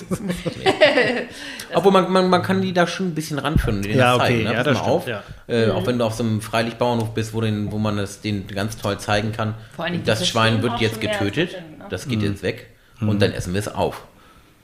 [1.75, 4.23] Obwohl man, man, man kann die da schon ein bisschen ranführen und denen Ja, das
[4.23, 4.45] okay, zeigen.
[4.49, 4.55] Ne?
[4.55, 5.03] ja, das mal auf.
[5.03, 8.21] stimmt, Äh, auch wenn du auf so einem Freilichtbauernhof bist, wo, den, wo man das
[8.21, 9.55] denen ganz toll zeigen kann.
[9.75, 11.85] Vor die das Schwein wird jetzt getötet, denken, ne?
[11.91, 12.11] das Mhm.
[12.11, 12.67] geht jetzt weg
[13.01, 14.07] und dann essen wir es auf.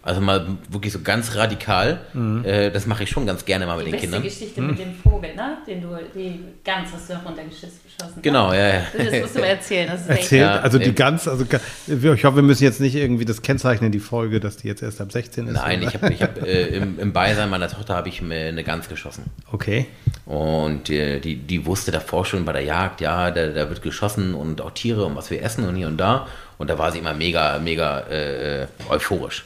[0.02, 2.00] Also mal wirklich so ganz radikal.
[2.12, 2.44] Mhm.
[2.44, 4.22] Äh, das mache ich schon ganz gerne mal mit Die den beste Kindern.
[4.22, 5.58] Geschichte mit dem Vogel, ne?
[5.64, 7.80] Den du, die Gans hast du runtergeschossen.
[8.20, 8.82] Genau, ja, ja.
[8.96, 9.88] Das musst du mir erzählen.
[9.88, 11.44] Das ist Erzählt, Ja, also die ganz, also
[11.86, 15.00] ich hoffe, wir müssen jetzt nicht irgendwie das kennzeichnen, die Folge, dass die jetzt erst
[15.00, 15.54] ab 16 ist.
[15.54, 15.88] Nein, oder?
[15.88, 18.88] ich habe ich hab, äh, im, im Beisein meiner Tochter habe ich mir eine Gans
[18.88, 19.24] geschossen.
[19.52, 19.86] Okay.
[20.26, 24.34] Und äh, die, die wusste davor schon bei der Jagd, ja, da, da wird geschossen
[24.34, 26.26] und auch Tiere und was wir essen und hier und da.
[26.58, 29.44] Und da war sie immer mega, mega äh, euphorisch.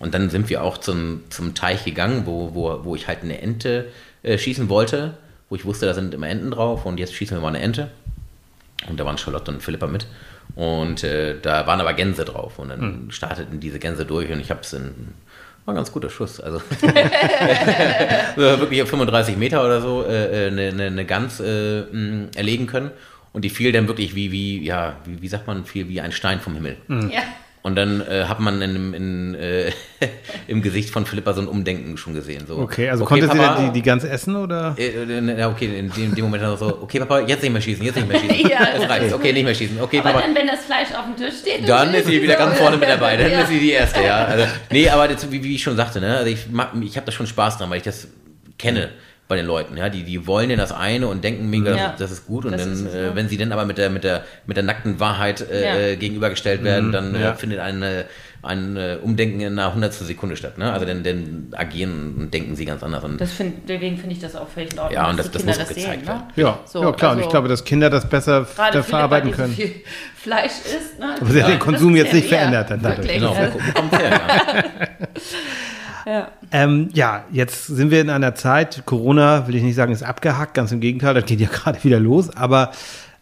[0.00, 3.40] Und dann sind wir auch zum, zum Teich gegangen, wo, wo, wo ich halt eine
[3.40, 3.86] Ente
[4.22, 5.14] äh, schießen wollte,
[5.48, 7.90] wo ich wusste, da sind immer Enten drauf und jetzt schießen wir mal eine Ente.
[8.88, 10.06] Und da waren Charlotte und Philippa mit.
[10.54, 12.58] Und äh, da waren aber Gänse drauf.
[12.58, 15.14] Und dann starteten diese Gänse durch und ich habe es in.
[15.64, 16.40] War ein ganz guter Schuss.
[16.40, 16.58] Also
[18.36, 22.28] so wirklich auf 35 Meter oder so äh, äh, eine, eine, eine Gans äh, mh,
[22.36, 22.90] erlegen können.
[23.32, 26.12] Und die fiel dann wirklich wie, wie, ja, wie, wie sagt man, fiel wie ein
[26.12, 26.76] Stein vom Himmel.
[26.88, 27.22] Ja.
[27.62, 29.72] Und dann äh, hat man in, in, äh,
[30.46, 32.44] im Gesicht von Philippa so ein Umdenken schon gesehen.
[32.46, 34.74] So, Okay, also konnte Papa, sie die, die ganz essen oder?
[34.78, 37.60] äh, äh, ja, okay, in dem, dem Moment dann so, okay, Papa, jetzt nicht mehr
[37.60, 38.48] schießen, jetzt nicht mehr schießen.
[38.50, 39.80] Ja, das reicht, okay, nicht mehr schießen.
[39.80, 40.22] Okay, Aber Papa.
[40.26, 42.88] dann, wenn das Fleisch auf dem Tisch steht, Dann ist sie wieder ganz vorne mit
[42.88, 43.16] dabei.
[43.16, 43.40] Dann Ja.
[43.40, 44.24] ist sie die erste, ja.
[44.24, 47.06] Also, nee, aber das, wie, wie ich schon sagte, ne, also ich, mag- ich habe
[47.06, 48.06] da schon Spaß dran, weil ich das
[48.56, 48.90] kenne
[49.28, 51.88] bei den Leuten, ja, die, die wollen ja das eine und denken mega, Ja.
[51.90, 53.14] das, das ist gut und Das dann, äh, ja.
[53.14, 55.76] wenn sie dann aber mit der, mit der, mit der nackten Wahrheit äh, Ja.
[55.76, 57.32] äh, gegenübergestellt werden, dann ja.
[57.32, 58.04] äh, findet ein, äh,
[58.40, 62.56] ein äh, Umdenken in einer hundertstel Sekunde statt, ne, also dann, dann agieren und denken
[62.56, 65.10] sie ganz anders und Das find, deswegen finde ich das auch völlig in Ordnung, Ja,
[65.10, 66.06] und dass das- das muss auch gezeigt ne?
[66.08, 66.22] werden.
[66.36, 67.12] Ja, So, ja klar.
[67.12, 69.52] und ich also- glaube, dass Kinder das besser verarbeiten so können.
[69.54, 69.72] viel
[70.16, 70.98] Fleisch isst.
[70.98, 71.16] Ne?
[71.20, 73.08] Aber sie hat den Das Konsum jetzt nicht verändert dann dadurch.
[73.08, 74.84] Wirklich, genau, also, wo kommt her, ja.
[76.06, 76.28] ja.
[76.52, 80.54] Ähm, ja, jetzt sind wir in einer Zeit, Corona, will ich nicht sagen, ist abgehackt,
[80.54, 82.72] ganz im Gegenteil, das geht ja gerade wieder los, aber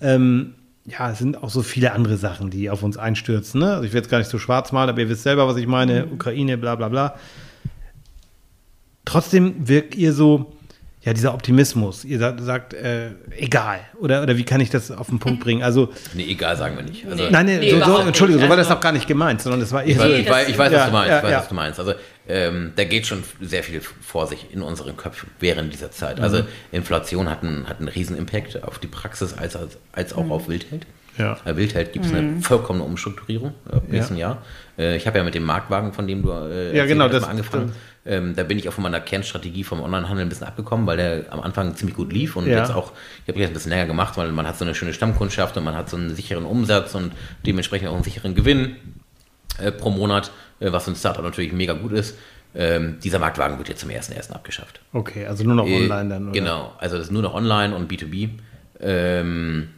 [0.00, 0.54] ähm,
[0.84, 3.60] ja, es sind auch so viele andere Sachen, die auf uns einstürzen.
[3.60, 3.72] Ne?
[3.74, 5.66] Also ich will jetzt gar nicht so schwarz malen, aber ihr wisst selber, was ich
[5.66, 7.16] meine, Ukraine, bla bla bla.
[9.04, 10.55] Trotzdem wirkt ihr so,
[11.06, 12.04] ja, dieser Optimismus.
[12.04, 13.78] Ihr sagt, sagt äh, egal.
[14.00, 15.62] Oder, oder wie kann ich das auf den Punkt bringen?
[15.62, 17.06] Also, Nee, egal, sagen wir nicht.
[17.06, 19.40] Also, nein, nee, Nee, so, so, Entschuldigung, so war das Also- auch gar nicht gemeint,
[19.40, 20.16] sondern das war eher Weil so.
[20.16, 21.08] Ich, weiß, ich weiß, ja, was du meinst.
[21.10, 21.38] ja, ich weiß, ja.
[21.38, 21.78] was du meinst.
[21.80, 21.94] Also
[22.28, 26.18] ähm, da geht schon sehr viel vor sich in unseren Köpfen während dieser Zeit.
[26.20, 26.46] Also Mhm.
[26.72, 30.48] Inflation hat einen, hat einen riesen Impact auf die Praxis als, als, als auch auf
[30.48, 30.86] Wildheld.
[31.18, 31.38] Ja.
[31.44, 34.42] Bei Wildheld gibt es eine vollkommene Umstrukturierung äh, im nächsten Jahr.
[34.78, 37.22] Äh, ich habe ja mit dem Marktwagen, von dem du äh, Ja, genau, hast, das-
[37.22, 37.72] mal angefangen.
[38.08, 41.24] Ähm, da bin ich auch von meiner Kernstrategie vom Onlinehandel ein bisschen abgekommen, weil der
[41.32, 42.58] am Anfang ziemlich gut lief und Ja.
[42.58, 42.92] jetzt auch,
[43.24, 45.64] ich habe jetzt ein bisschen länger gemacht, weil man hat so eine schöne Stammkundschaft und
[45.64, 47.12] man hat so einen sicheren Umsatz und
[47.44, 48.76] dementsprechend auch einen sicheren Gewinn
[49.58, 52.16] äh, pro Monat, äh, was für ein Startup natürlich mega gut ist.
[52.54, 54.30] Ähm, dieser Marktwagen wird jetzt zum 1.1.
[54.32, 54.80] abgeschafft.
[54.92, 56.24] Okay, also nur noch Äh, online dann.
[56.28, 56.32] Oder?
[56.32, 58.30] Genau, also das ist nur noch online und B2B,
[58.80, 59.68] ähm,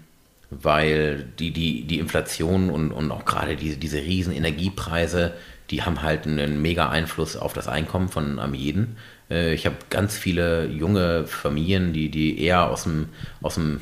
[0.50, 5.34] weil die, die, die Inflation und, und auch gerade diese, diese riesen Energiepreise,
[5.70, 8.96] die haben halt einen mega Einfluss auf das Einkommen von am jeden.
[9.30, 13.08] Äh, ich habe ganz viele junge Familien, die, die eher aus dem,
[13.42, 13.80] aus dem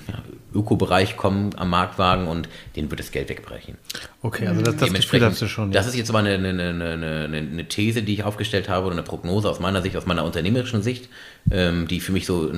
[0.55, 3.77] Ökobereich kommen am Marktwagen und denen wird das Geld wegbrechen.
[4.23, 5.73] Okay, also das, das Gefühl hast du schon.
[5.73, 9.03] Das ist jetzt aber eine, eine, eine, eine, These, die ich aufgestellt habe oder eine
[9.03, 11.09] Prognose aus meiner Sicht, aus meiner unternehmerischen Sicht,
[11.51, 12.55] ähm, die ich für mich so äh,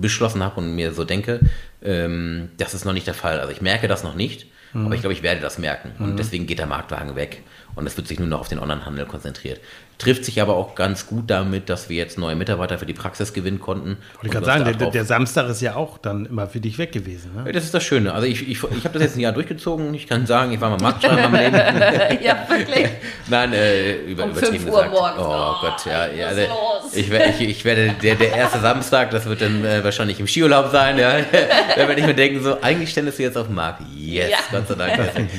[0.00, 1.40] beschlossen habe und mir so denke,
[1.82, 3.40] ähm, das ist noch nicht der Fall.
[3.40, 4.86] Also ich merke das noch nicht, Mhm.
[4.86, 5.92] aber ich glaube, ich werde das merken.
[5.98, 7.42] Und deswegen geht der Marktwagen weg
[7.74, 9.60] und es wird sich nur noch auf den Onlinehandel konzentriert.
[9.98, 13.32] Trifft sich aber auch ganz gut damit, dass wir jetzt neue Mitarbeiter für die Praxis
[13.32, 13.96] gewinnen konnten.
[14.14, 16.90] Wollte ich gerade sagen, der, der Samstag ist ja auch dann immer für dich weg
[16.92, 17.30] gewesen.
[17.34, 17.52] Ne?
[17.52, 18.12] das ist das Schöne.
[18.12, 19.94] Also ich, ich, ich habe das jetzt ein Jahr durchgezogen.
[19.94, 22.22] Ich kann sagen, ich war mal Marktschreiber in meinem Leben.
[22.24, 22.88] ja, wirklich.
[23.28, 24.92] Nein, äh, über, Um übertrieben 5 Uhr gesagt.
[24.92, 25.20] morgens.
[25.20, 26.06] Oh, Oh, Gott, ja.
[26.08, 26.94] ja was also, ist los?
[26.96, 30.26] ich, werde, ich, ich werde der, der erste Samstag, das wird dann äh, wahrscheinlich im
[30.26, 30.98] Skiurlaub sein.
[30.98, 31.12] Ja.
[31.76, 33.82] da werde ich mir denken, so, eigentlich ständest du jetzt auf dem Markt.
[33.94, 34.38] Yes, Ja.
[34.50, 34.98] Gott sei Dank.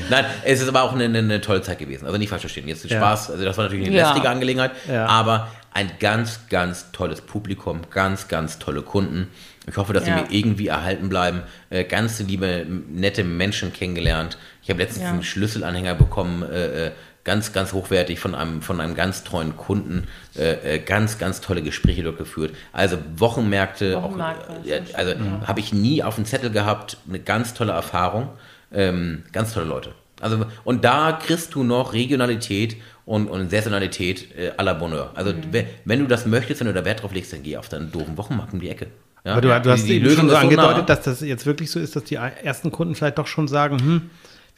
[0.09, 2.05] Nein, es ist aber auch eine, eine, eine tolle Zeit gewesen.
[2.05, 2.67] Also nicht falsch verstehen.
[2.67, 2.97] Jetzt Ja.
[2.97, 4.07] Spaß, also das war natürlich eine Ja.
[4.07, 4.45] lästige Angelegenheit,
[4.87, 5.05] Ja.
[5.07, 9.27] aber ein ganz, ganz tolles Publikum, ganz, ganz tolle Kunden.
[9.67, 10.15] Ich hoffe, dass Ja.
[10.17, 11.41] sie mir irgendwie erhalten bleiben.
[11.69, 14.37] Äh, ganz liebe, nette Menschen kennengelernt.
[14.63, 15.09] Ich habe letztens Ja.
[15.09, 16.91] einen Schlüsselanhänger bekommen, äh, äh,
[17.25, 20.07] ganz, ganz hochwertig von einem, von einem ganz treuen Kunden.
[20.37, 22.55] Äh, äh, ganz, ganz tolle Gespräche dort geführt.
[22.71, 25.13] Also Wochenmärkte, Wochenmarkt auch, äh, also
[25.45, 26.97] habe ich nie auf dem Zettel gehabt.
[27.09, 28.29] Eine ganz tolle Erfahrung.
[28.71, 29.91] Ähm, ganz tolle Leute.
[30.21, 35.11] Also, und da kriegst du noch Regionalität und, und Saisonalität äh, à la Bonheur.
[35.15, 35.37] Also, Mhm.
[35.51, 37.91] we- wenn du das möchtest, wenn du da Wert drauf legst, dann geh auf deinen
[37.91, 38.87] doofen Wochenmarkt um die Ecke.
[39.23, 39.33] Ja?
[39.33, 40.83] Aber du, du hast Die- die schon so angedeutet, nah.
[40.83, 44.01] dass das jetzt wirklich so ist, dass die ersten Kunden vielleicht doch schon sagen, hm,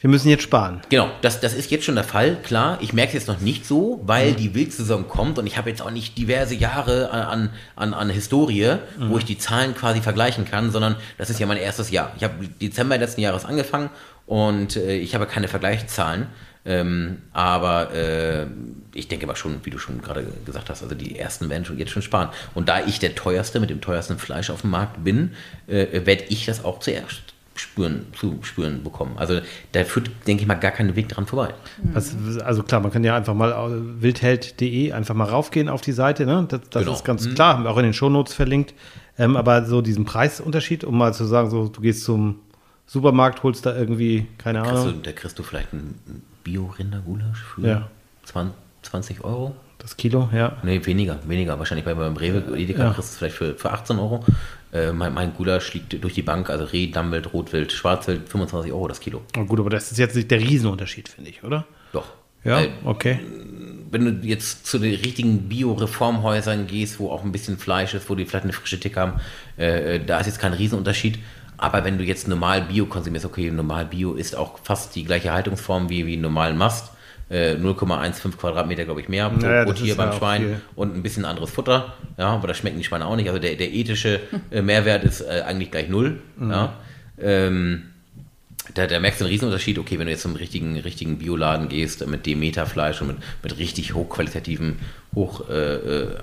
[0.00, 0.80] wir müssen jetzt sparen.
[0.90, 2.78] Genau, das, das ist jetzt schon der Fall, klar.
[2.80, 5.82] Ich merke es jetzt noch nicht so, weil die Wildsaison kommt und ich habe jetzt
[5.82, 10.70] auch nicht diverse Jahre an, an, an Historie, wo ich die Zahlen quasi vergleichen kann,
[10.70, 12.12] sondern das ist ja mein erstes Jahr.
[12.16, 13.90] Ich habe Dezember letzten Jahres angefangen
[14.26, 16.26] und äh, ich habe keine Vergleichszahlen.
[16.68, 18.46] Ähm, aber äh,
[18.92, 21.78] ich denke mal schon, wie du schon gerade gesagt hast, also die ersten werden schon
[21.78, 22.28] jetzt schon sparen.
[22.54, 25.30] Und da ich der teuerste mit dem teuersten Fleisch auf dem Markt bin,
[25.66, 27.22] äh, werde ich das auch zuerst
[27.54, 29.16] spüren, zu spüren bekommen.
[29.16, 29.40] Also
[29.72, 31.54] da führt, denke ich mal, gar kein Weg dran vorbei.
[31.94, 32.14] Was,
[32.44, 36.26] also klar, man kann ja einfach mal äh, wildheld.de einfach mal raufgehen auf die Seite.
[36.26, 36.46] Ne?
[36.48, 36.94] Das, das Genau.
[36.94, 38.74] ist ganz klar, haben wir auch in den Shownotes verlinkt.
[39.18, 42.40] Ähm, aber so diesen Preisunterschied, um mal zu sagen, so du gehst zum
[42.86, 47.66] Supermarkt, holst da irgendwie, keine Kriegst du, Ahnung, da kriegst du vielleicht ein Bio-Rindergulasch für
[47.66, 47.88] Ja.
[48.24, 49.54] 20, 20 Euro?
[49.80, 50.56] das Kilo, ja.
[50.64, 51.56] Nee, weniger, weniger.
[51.56, 52.92] Wahrscheinlich bei beim Rewe, Edeka Ja.
[52.92, 54.24] kriegst du es vielleicht für, für 18 Euro.
[54.72, 58.88] Äh, mein, mein Gulasch liegt durch die Bank, also Reh, Dammwild, Rotwild, Schwarzwild, 25 Euro
[58.88, 59.22] das Kilo.
[59.38, 61.64] Oh, gut, aber das ist jetzt nicht der Riesenunterschied, finde ich, oder?
[61.92, 62.06] Doch.
[62.42, 63.20] Ja, Äh, okay.
[63.92, 68.16] wenn du jetzt zu den richtigen Bio-Reformhäusern gehst, wo auch ein bisschen Fleisch ist, wo
[68.16, 69.20] die vielleicht eine frische Tick haben,
[69.58, 71.20] äh, da ist jetzt kein Riesenunterschied.
[71.58, 75.32] Aber wenn du jetzt normal Bio konsumierst, okay, normal Bio ist auch fast die gleiche
[75.32, 76.92] Haltungsform wie, wie normalen Mast.
[77.30, 80.60] Äh, 0,15 Quadratmeter, glaube ich, mehr pro, Naja, pro Tier ja beim auch Schwein viel.
[80.76, 81.92] und ein bisschen anderes Futter.
[82.16, 83.28] Ja, aber das schmecken die Schweine auch nicht.
[83.28, 86.20] Also der, der ethische äh, Mehrwert ist äh, eigentlich gleich null.
[86.36, 86.50] Mhm.
[86.50, 86.72] Ja.
[87.20, 87.82] Ähm,
[88.74, 92.06] da, da merkst du einen Riesenunterschied, okay, wenn du jetzt zum richtigen, richtigen Bioladen gehst,
[92.06, 94.78] mit Demeter-Fleisch und mit, mit richtig hochqualitativen,
[95.14, 96.16] hoch, äh, äh,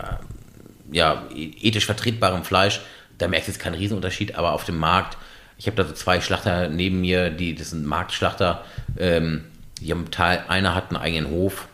[0.92, 2.82] ja, ethisch vertretbarem Fleisch,
[3.18, 5.18] da merkst du jetzt keinen Riesenunterschied, aber auf dem Markt,
[5.58, 8.64] ich habe da so zwei Schlachter neben mir, die, das sind Marktschlachter,
[8.98, 9.46] ähm,
[9.82, 11.68] die haben Teil, einer hat einen eigenen Hof,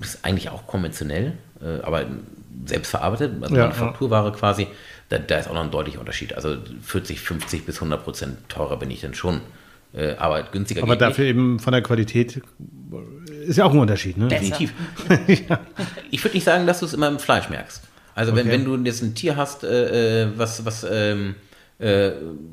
[0.00, 2.06] ist eigentlich auch konventionell, äh, aber
[2.66, 4.66] selbst verarbeitet, also Ja, Manufakturware quasi,
[5.08, 6.34] da, da ist auch noch ein deutlicher Unterschied.
[6.34, 9.40] Also 40, 50 bis 100 Prozent teurer bin ich dann schon.
[9.94, 12.42] Äh, aber günstiger Aber dafür eben von der Qualität
[13.46, 14.26] ist ja auch ein Unterschied, ne?
[14.26, 14.40] nicht.
[14.40, 14.74] Definitiv.
[16.10, 17.82] Ich würde nicht sagen, dass du es immer im Fleisch merkst.
[18.18, 18.52] Also wenn, Okay.
[18.52, 21.36] wenn du jetzt ein Tier hast, äh, äh, was, was ähm,
[21.78, 22.10] äh,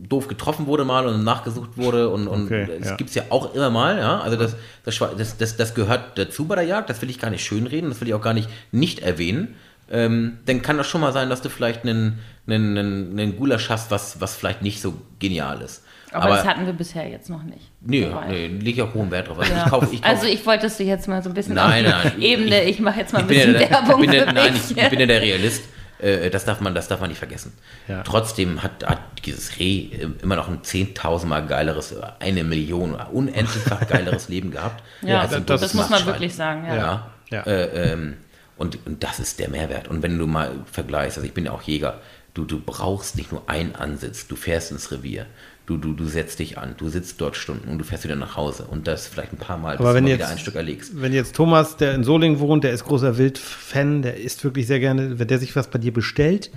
[0.08, 2.96] doof getroffen wurde mal und nachgesucht wurde und, und Okay, das ja.
[2.98, 4.20] gibt es ja auch immer mal, ja.
[4.20, 7.44] Also das, das, das, das gehört dazu bei der Jagd, das will ich gar nicht
[7.44, 9.56] schönreden, das will ich auch gar nicht nicht erwähnen.
[9.90, 13.70] Ähm, dann kann das schon mal sein, dass du vielleicht einen, einen, einen, einen Gulasch
[13.70, 15.84] hast, was, was vielleicht nicht so genial ist.
[16.16, 17.72] Aber, das hatten wir bisher jetzt noch nicht.
[17.82, 18.30] Nee, Soweit.
[18.30, 19.40] nee ich auch hohen Wert drauf.
[19.40, 19.64] Also Ja.
[19.66, 21.86] ich kauf, ich kauf, also ich wollte es dir jetzt mal so ein bisschen Nein,
[21.86, 24.12] auf nein, die Ebene, ich, mache jetzt mal ein ich bisschen der, Werbung ich bin
[24.12, 24.72] der, für nein, mich.
[24.72, 25.64] ich, ich bin ja der Realist.
[26.00, 27.54] Äh, Das darf, man, das darf man nicht vergessen.
[27.88, 28.04] Ja.
[28.04, 32.96] Trotzdem hat, hat dieses Reh äh, immer noch ein 10.000 Mal geileres, äh, eine Million,
[32.96, 34.84] unendlichfach geileres Leben gehabt.
[35.02, 36.66] ja, als das, das, muss man wirklich sagen.
[36.66, 36.76] Ja.
[36.76, 37.12] Ja.
[37.32, 37.42] Ja.
[37.44, 38.18] Äh, ähm,
[38.58, 39.88] und, und das ist der Mehrwert.
[39.88, 42.00] Und wenn du mal vergleichst, also ich bin ja auch Jäger,
[42.34, 45.26] du, du brauchst nicht nur einen Ansitz, du fährst ins Revier,
[45.66, 48.36] du, du, du setzt dich an, du sitzt dort Stunden und du fährst wieder nach
[48.38, 50.56] Hause und das vielleicht ein paar Mal, bis Aber wenn du jetzt, wieder ein Stück
[50.56, 51.02] erlegst.
[51.02, 54.80] wenn jetzt Thomas, der in Solingen wohnt, der ist großer Wildfan, der isst wirklich sehr
[54.80, 56.52] gerne, wenn der sich was bei dir bestellt,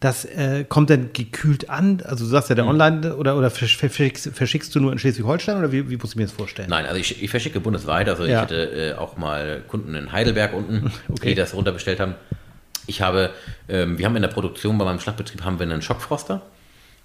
[0.00, 2.02] das äh, kommt dann gekühlt an?
[2.04, 5.56] Also du sagst ja, der online oder, oder versch- verschickst, verschickst du nur in Schleswig-Holstein
[5.58, 6.68] oder wie, wie muss ich mir das vorstellen?
[6.68, 8.08] Nein, also ich, ich verschicke bundesweit.
[8.08, 8.28] Also Ja.
[8.30, 11.28] ich hatte äh, auch mal Kunden in Heidelberg unten, Okay.
[11.28, 12.16] die das runterbestellt haben.
[12.88, 13.30] Ich habe,
[13.68, 16.42] ähm, wir haben in der Produktion bei meinem Schlachtbetrieb haben wir einen Schockfroster.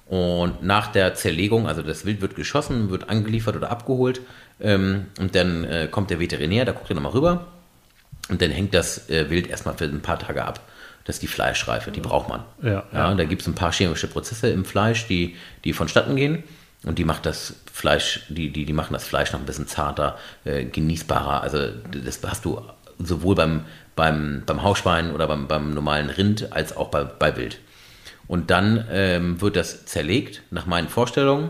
[0.09, 4.21] Und nach der Zerlegung, also das Wild wird geschossen, wird angeliefert oder abgeholt.
[4.61, 7.47] Ähm, und dann äh, kommt der Veterinär, da guckt er nochmal rüber.
[8.29, 10.61] Und dann hängt das äh, Wild erstmal für ein paar Tage ab.
[11.03, 12.43] Das ist die Fleischreife, die braucht man.
[12.61, 13.13] Ja, ja.
[13.13, 16.43] Da gibt es ein paar chemische Prozesse im Fleisch, die, die vonstatten gehen.
[16.83, 20.17] Und die macht das Fleisch, die, die, die machen das Fleisch noch ein bisschen zarter,
[20.45, 21.41] äh, genießbarer.
[21.41, 22.61] Also das hast du
[22.99, 27.59] sowohl beim, beim, beim Hausschwein oder beim, beim normalen Rind als auch bei, bei Wild.
[28.27, 31.49] Und dann ähm, wird das zerlegt, nach meinen Vorstellungen.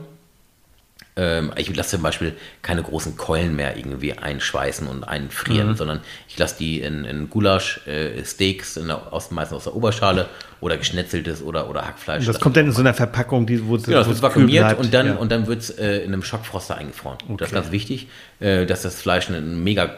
[1.16, 6.38] Ähm, ich lasse zum Beispiel keine großen Keulen mehr irgendwie einschweißen und einfrieren, sondern ich
[6.38, 10.28] lasse die in, in Gulasch, äh, Steaks, in der, aus, meistens aus der Oberschale
[10.62, 12.20] oder geschnetzeltes oder, oder Hackfleisch.
[12.20, 14.22] Und das kommt dann in so einer Verpackung, die, wo es Ja, das wo wird
[14.22, 15.16] vakuumiert und dann, ja.
[15.16, 17.18] und dann wird es äh, in einem Schockfroster eingefroren.
[17.20, 17.56] Das ist Okay.
[17.56, 18.08] ganz wichtig,
[18.40, 19.90] äh, dass das Fleisch eine mega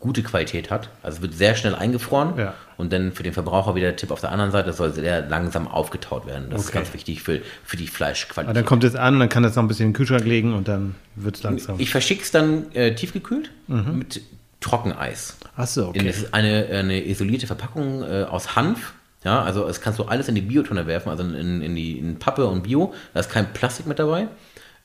[0.00, 0.88] gute Qualität hat.
[1.02, 2.54] Also es wird sehr schnell eingefroren Ja.
[2.78, 5.28] und dann für den Verbraucher wieder der Tipp auf der anderen Seite, das soll sehr
[5.28, 6.46] langsam aufgetaut werden.
[6.50, 6.78] Das ist Okay.
[6.78, 8.56] ganz wichtig für, für die Aber Fleischqualität.
[8.56, 10.54] dann kommt es an und dann kann das noch ein bisschen in den Kühlschrank legen
[10.54, 11.78] und dann wird es langsam.
[11.78, 14.22] Ich verschicke es dann äh, tiefgekühlt mit
[14.60, 15.36] Trockeneis.
[15.56, 15.88] Achso, Mhm.
[15.90, 16.06] okay.
[16.06, 18.94] Das ist eine, eine isolierte Verpackung äh, aus Hanf.
[19.22, 22.18] Ja, also es kannst du alles in die Biotonne werfen, also in, in die in
[22.18, 22.94] Pappe und Bio.
[23.12, 24.28] Da ist kein Plastik mit dabei.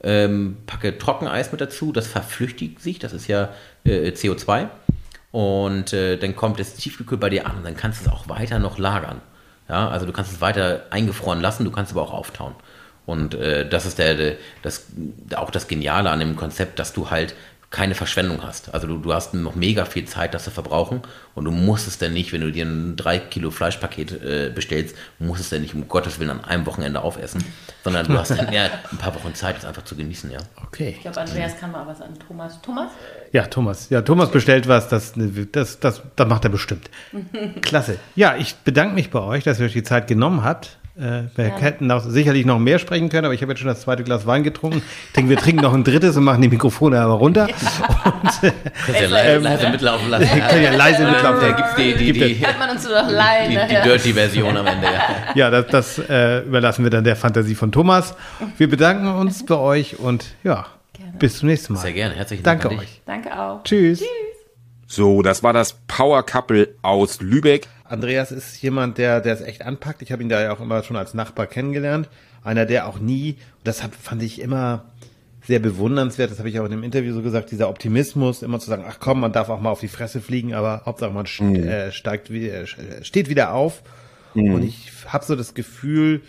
[0.03, 3.49] Ähm, packe Trockeneis mit dazu, das verflüchtigt sich, das ist ja
[3.85, 4.67] äh, CO2.
[5.35, 7.61] Und äh, dann kommt es tiefgekühlt bei dir an.
[7.61, 9.19] Dann kannst du es auch weiter noch lagern.
[9.67, 12.55] Ja, also du kannst es weiter eingefroren lassen, du kannst aber auch auftauen.
[13.05, 14.85] Und äh, das ist der, der, das,
[15.35, 17.35] auch das Geniale an dem Konzept, dass du halt
[17.75, 18.73] keine Verschwendung hast.
[18.73, 21.01] Also du, du hast noch mega viel Zeit, das zu verbrauchen
[21.33, 24.95] und du musst es dann nicht, wenn du dir ein 3 Kilo Fleischpaket äh, bestellst,
[25.19, 27.43] musst es dann nicht um Gottes Willen an einem Wochenende aufessen,
[27.83, 30.39] sondern du hast dann ja ein paar Wochen Zeit, das einfach zu genießen, ja.
[30.65, 30.93] okay.
[30.95, 32.61] Ich glaube, Andreas kann mal was an Thomas.
[32.61, 32.91] Thomas?
[33.33, 33.89] Ja, Thomas.
[33.89, 35.11] Ja, Thomas bestellt was, das,
[35.51, 36.89] das, das, das macht er bestimmt.
[37.61, 37.99] Klasse.
[38.15, 40.77] Ja, ich bedanke mich bei euch, dass ihr euch die Zeit genommen habt.
[40.97, 43.81] Äh, wir hätten auch sicherlich noch mehr sprechen können, aber ich habe jetzt schon das
[43.81, 44.81] zweite Glas Wein getrunken.
[45.07, 47.47] Ich denke, wir trinken noch ein drittes und machen die Mikrofone aber runter.
[47.47, 48.53] Und äh,
[48.85, 50.29] Kannst ja leise, leise mitlaufen lassen.
[50.33, 51.55] wir können ja leise Da mitlaufen.
[51.57, 53.49] gibt's die, die, die, die, Hört man uns nur noch leihen.
[53.49, 53.83] die, nachher.
[53.83, 55.01] Dirty-Version am Ende, ja.
[55.35, 58.15] Ja, das, das äh, überlassen wir dann der Fantasie von Thomas.
[58.57, 60.65] Wir bedanken uns bei euch und ja,
[61.19, 61.81] bis zum nächsten Mal.
[61.81, 63.01] Sehr gerne, herzlichen Dank Danke euch.
[63.05, 63.63] Danke auch.
[63.65, 64.01] Tschüss.
[64.87, 67.67] So, das war das Power Couple aus Lübeck.
[67.85, 70.01] Andreas ist jemand, der der es echt anpackt.
[70.01, 72.09] Ich habe ihn da ja auch immer schon als Nachbar kennengelernt.
[72.43, 74.85] Einer, der auch nie, das hat, fand ich immer
[75.45, 78.67] sehr bewundernswert, das habe ich auch in dem Interview so gesagt, dieser Optimismus, immer zu
[78.67, 81.41] sagen, ach komm, man darf auch mal auf die Fresse fliegen, aber Hauptsache man st
[81.41, 82.65] äh, steigt, äh,
[83.03, 83.83] steht wieder auf.
[84.53, 86.21] Und ich habe so das Gefühl,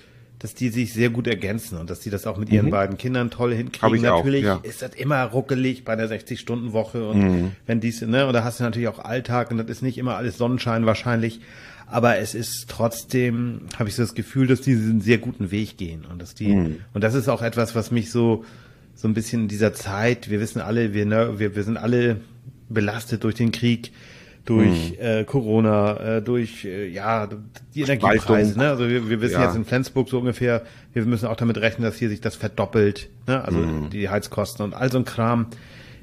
[0.47, 3.31] dass die sich sehr gut ergänzen und dass die das auch mit ihren beiden Kindern
[3.31, 3.83] toll hinkriegen.
[3.83, 4.61] Hab ich auch, Natürlich ja.
[4.63, 8.65] ist das immer ruckelig bei der 60-Stunden-Woche und wenn dies, ne, und da hast du
[8.65, 11.41] natürlich auch Alltag und das ist nicht immer alles Sonnenschein wahrscheinlich,
[11.89, 15.79] aber es ist trotzdem, habe ich so das Gefühl, dass die diesen sehr guten Weg
[15.79, 18.45] gehen und dass die, und das ist auch etwas, was mich so,
[18.95, 22.21] so ein bisschen in dieser Zeit, wir wissen alle, wir, wir, wir sind alle
[22.69, 23.91] belastet durch den Krieg,
[24.47, 27.29] durch äh, Corona, äh, durch äh, ja
[27.75, 28.59] die Energiepreise.
[28.59, 28.71] Ne?
[28.71, 29.45] Also wir, wir wissen Ja.
[29.47, 30.63] jetzt in Flensburg so ungefähr,
[30.95, 33.45] wir müssen auch damit rechnen, dass hier sich das verdoppelt, ne?
[33.45, 33.59] also
[33.93, 35.47] die Heizkosten und all so ein Kram.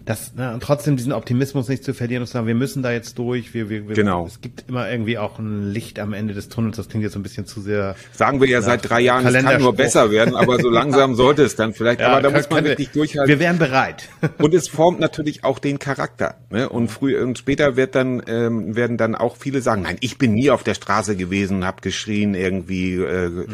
[0.06, 2.92] Das, ne, und trotzdem diesen Optimismus nicht zu verlieren und zu sagen, wir müssen da
[2.92, 3.54] jetzt durch.
[3.54, 4.26] Wir, wir, wir, Genau.
[4.26, 6.76] Es gibt immer irgendwie auch ein Licht am Ende des Tunnels.
[6.76, 7.96] Das klingt jetzt so ein bisschen zu sehr.
[8.12, 11.44] Sagen wir ja seit drei Jahren, es kann nur besser werden, aber so langsam sollte
[11.44, 12.02] es dann vielleicht.
[12.02, 13.30] aber da muss man können wir- richtig durchhalten.
[13.30, 14.10] Wir wären bereit.
[14.40, 16.36] Und es formt natürlich auch den Charakter.
[16.50, 16.68] Ne?
[16.68, 20.34] Und früher und später wird dann ähm, werden dann auch viele sagen, nein, ich bin
[20.34, 22.96] nie auf der Straße gewesen, und habe geschrien irgendwie.
[22.96, 23.46] Äh, äh,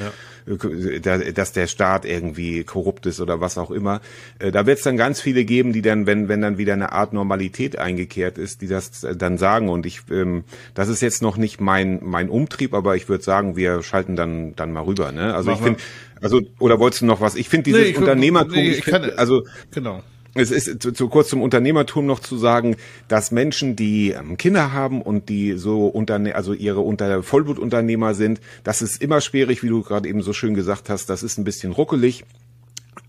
[0.46, 4.02] dass der Staat irgendwie korrupt ist oder was auch immer.
[4.40, 6.92] Äh, da wird es dann ganz viele geben, die dann, wenn, wenn dann wieder eine
[6.92, 9.70] Art Normalität eingekehrt ist, die das dann sagen.
[9.70, 13.56] Und ich, ähm, das ist jetzt noch nicht mein, mein Umtrieb, aber ich würde sagen,
[13.56, 15.12] wir schalten dann, dann mal rüber.
[15.12, 15.34] Ne?
[15.34, 15.80] Also Machen ich finde,
[16.22, 17.36] also, oder wolltest du noch was?
[17.36, 20.04] Ich finde dieses nee, ich Unternehmertum, nee, ich find, also, genau
[20.36, 22.76] es ist zu, zu kurz zum Unternehmertum noch zu sagen,
[23.08, 28.40] dass Menschen, die ähm, Kinder haben und die so unterne also ihre unter Vollblutunternehmer sind,
[28.64, 31.44] das ist immer schwierig, wie du gerade eben so schön gesagt hast, das ist ein
[31.44, 32.26] bisschen ruckelig.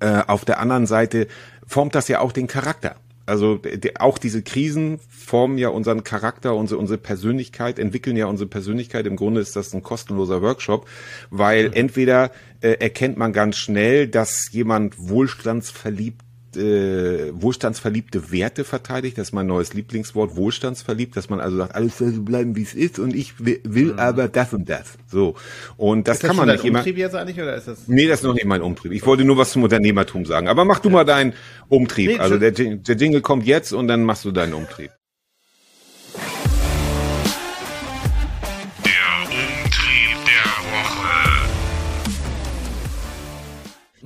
[0.01, 1.27] Äh, auf der anderen Seite
[1.67, 2.97] formt das ja auch den Charakter.
[3.27, 8.49] Also die, auch diese Krisen formen ja unseren Charakter, unsere, unsere Persönlichkeit, entwickeln ja unsere
[8.49, 9.07] Persönlichkeit.
[9.07, 10.89] Im Grunde ist das ein kostenloser Workshop,
[11.31, 11.75] weil mhm.
[11.75, 16.23] entweder äh, erkennt man ganz schnell, dass jemand wohlstandsverliebt
[16.57, 19.19] äh, wohlstandsverliebte Werte verteidigt.
[19.19, 22.63] Das ist mein neues Lieblingswort, wohlstandsverliebt, dass man also sagt, alles soll so bleiben, wie
[22.63, 23.99] es ist und ich will, will mhm.
[23.99, 24.99] aber das und das.
[25.07, 25.35] So.
[25.77, 26.81] Und das, das kann man nicht immer.
[26.81, 27.89] Umtrieb jetzt eigentlich oder ist das?
[27.89, 28.93] Nee, das ist noch nicht mein Umtrieb.
[28.93, 30.49] Ich wollte nur was zum Unternehmertum sagen.
[30.49, 30.95] Aber mach du ja.
[30.95, 31.35] mal deinen
[31.69, 32.13] Umtrieb.
[32.13, 34.91] Nee, also der, der Jingle kommt jetzt und dann machst du deinen Umtrieb.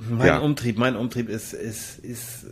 [0.09, 0.39] Mein ja.
[0.39, 2.45] Umtrieb, mein Umtrieb ist, ist, ist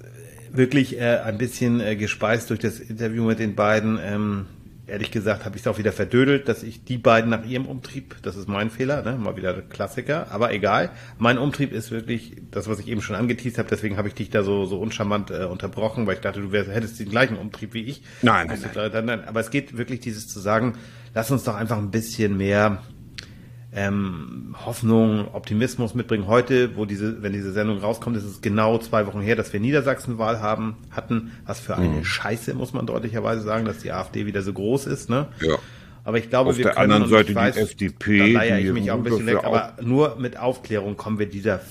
[0.51, 3.99] wirklich äh, ein bisschen äh, gespeist durch das Interview mit den beiden.
[4.01, 4.45] Ähm,
[4.86, 8.16] ehrlich gesagt habe ich es auch wieder verdödelt, dass ich die beiden nach ihrem Umtrieb,
[8.22, 9.18] das ist mein Fehler, ne?
[9.18, 10.91] mal wieder Klassiker, aber egal.
[11.18, 14.30] Mein Umtrieb ist wirklich das, was ich eben schon angeteased habe, deswegen habe ich dich
[14.30, 17.74] da so, so uncharmant äh, unterbrochen, weil ich dachte, du wärst, hättest den gleichen Umtrieb
[17.74, 18.04] wie ich.
[18.22, 19.06] Nein, nein, nein.
[19.06, 19.24] nein.
[19.26, 20.74] Aber es geht wirklich dieses zu sagen,
[21.14, 22.84] lass uns doch einfach ein bisschen mehr
[23.76, 26.28] ähm, Hoffnung, Optimismus mitbringen.
[26.28, 29.60] Heute, wo diese, wenn diese Sendung rauskommt, ist es genau zwei Wochen her, dass wir
[29.60, 31.32] Niedersachsenwahl haben, hatten.
[31.46, 32.06] Was für eine mhm.
[32.06, 35.28] Scheiße, muss man deutlicherweise sagen, dass die AfD wieder so groß ist, ne?
[35.42, 35.56] Ja.
[36.04, 38.18] Aber ich glaube, Auf wir der können, anderen Seite weiß, die FDP.
[38.20, 41.62] Da leier ich mich auch ein bisschen weg, aber nur mit Aufklärung kommen wir dieser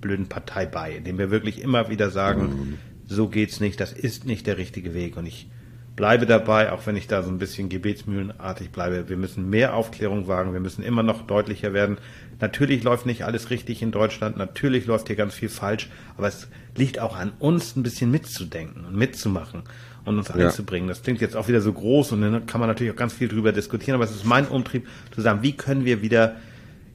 [0.00, 2.78] blöden Partei bei, indem wir wirklich immer wieder sagen, mhm.
[3.06, 5.16] so geht's nicht, das ist nicht der richtige Weg.
[5.16, 5.48] Und ich
[5.96, 9.08] bleibe dabei, auch wenn ich da so ein bisschen gebetsmühlenartig bleibe.
[9.08, 11.96] Wir müssen mehr Aufklärung wagen, wir müssen immer noch deutlicher werden.
[12.38, 15.88] Natürlich läuft nicht alles richtig in Deutschland, natürlich läuft hier ganz viel falsch,
[16.18, 19.62] aber es liegt auch an uns, ein bisschen mitzudenken und mitzumachen
[20.04, 20.34] und uns ja.
[20.34, 20.86] einzubringen.
[20.86, 23.28] Das klingt jetzt auch wieder so groß und dann kann man natürlich auch ganz viel
[23.28, 26.36] drüber diskutieren, aber es ist mein Umtrieb zu sagen, wie können wir wieder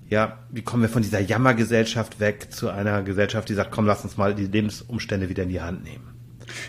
[0.10, 4.04] ja, wie kommen wir von dieser Jammergesellschaft weg zu einer Gesellschaft, die sagt, komm, lass
[4.04, 6.11] uns mal die Lebensumstände wieder in die Hand nehmen.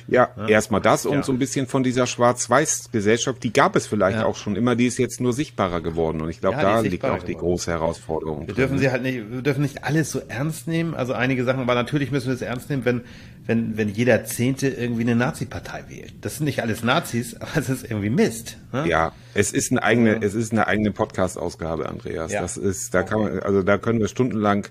[0.09, 0.49] Ja, ja.
[0.49, 1.23] erstmal das und ja.
[1.23, 4.27] so ein bisschen von dieser Schwarz-Weiß-Gesellschaft, die gab es vielleicht ja.
[4.27, 7.23] auch schon immer, die ist jetzt nur sichtbarer geworden und ich glaube, da liegt auch
[7.23, 8.47] die große Herausforderung.
[8.47, 11.61] Wir dürfen sie halt nicht, wir dürfen nicht alles so ernst nehmen, also einige Sachen,
[11.61, 13.01] aber natürlich müssen wir es ernst nehmen, wenn,
[13.47, 16.15] wenn, wenn jeder Zehnte irgendwie eine Nazi-Partei wählt.
[16.21, 18.59] Das sind nicht alles Nazis, aber es ist irgendwie Mist.
[18.73, 18.89] Ne?
[18.89, 22.33] Ja, es ist eine eigene, es ist eine eigene Podcast-Ausgabe, Andreas.
[22.33, 24.67] Das ist, da kann man, also da können wir stundenlang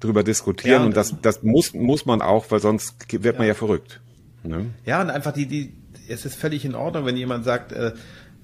[0.00, 3.54] drüber diskutieren und, und das, das muss, muss man auch, weil sonst wird man ja
[3.54, 4.00] verrückt.
[4.44, 4.66] Ne?
[4.84, 5.72] Ja, und einfach die, die,
[6.08, 7.92] es ist völlig in Ordnung, wenn jemand sagt, äh,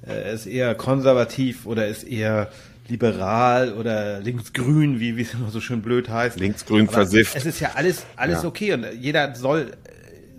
[0.03, 2.51] er ist eher konservativ oder ist eher
[2.89, 6.41] liberal oder linksgrün, wie, wie es immer so schön blöd heißt.
[6.41, 7.37] Linksgrün Aber versifft.
[7.37, 8.49] Es ist ja alles, alles ja.
[8.49, 9.73] okay und jeder soll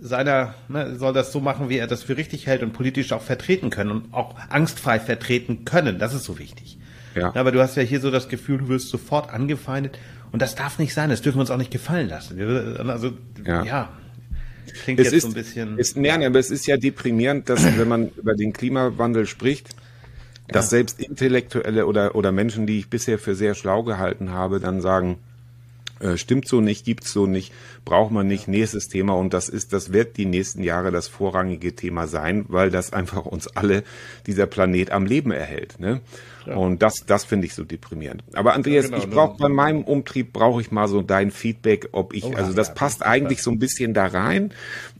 [0.00, 3.22] seiner, ne, soll das so machen, wie er das für richtig hält und politisch auch
[3.22, 5.98] vertreten können und auch angstfrei vertreten können.
[5.98, 6.76] Das ist so wichtig.
[7.14, 7.34] Ja.
[7.34, 9.98] Aber du hast ja hier so das Gefühl, du wirst sofort angefeindet
[10.32, 11.10] und das darf nicht sein.
[11.10, 12.38] Das dürfen wir uns auch nicht gefallen lassen.
[12.88, 13.12] Also,
[13.46, 13.64] ja.
[13.64, 13.88] ja.
[14.84, 15.78] Klingt es jetzt ist, so ein bisschen.
[15.78, 19.68] Ist, nee, aber es ist ja deprimierend, dass wenn man über den Klimawandel spricht,
[20.48, 20.70] dass ja.
[20.70, 25.18] selbst Intellektuelle oder, oder Menschen, die ich bisher für sehr schlau gehalten habe, dann sagen,
[26.00, 27.52] äh, stimmt so nicht, gibt's so nicht,
[27.84, 31.74] braucht man nicht, nächstes Thema und das ist, das wird die nächsten Jahre das vorrangige
[31.74, 33.84] Thema sein, weil das einfach uns alle,
[34.26, 35.78] dieser Planet am Leben erhält.
[35.78, 36.00] Ne?
[36.46, 36.56] Ja.
[36.56, 38.22] Und das, das finde ich so deprimierend.
[38.34, 41.88] Aber Andreas, ja, genau, ich brauche bei meinem Umtrieb brauche ich mal so dein Feedback,
[41.92, 44.52] ob ich, oh, also das ja, passt eigentlich so ein bisschen da rein.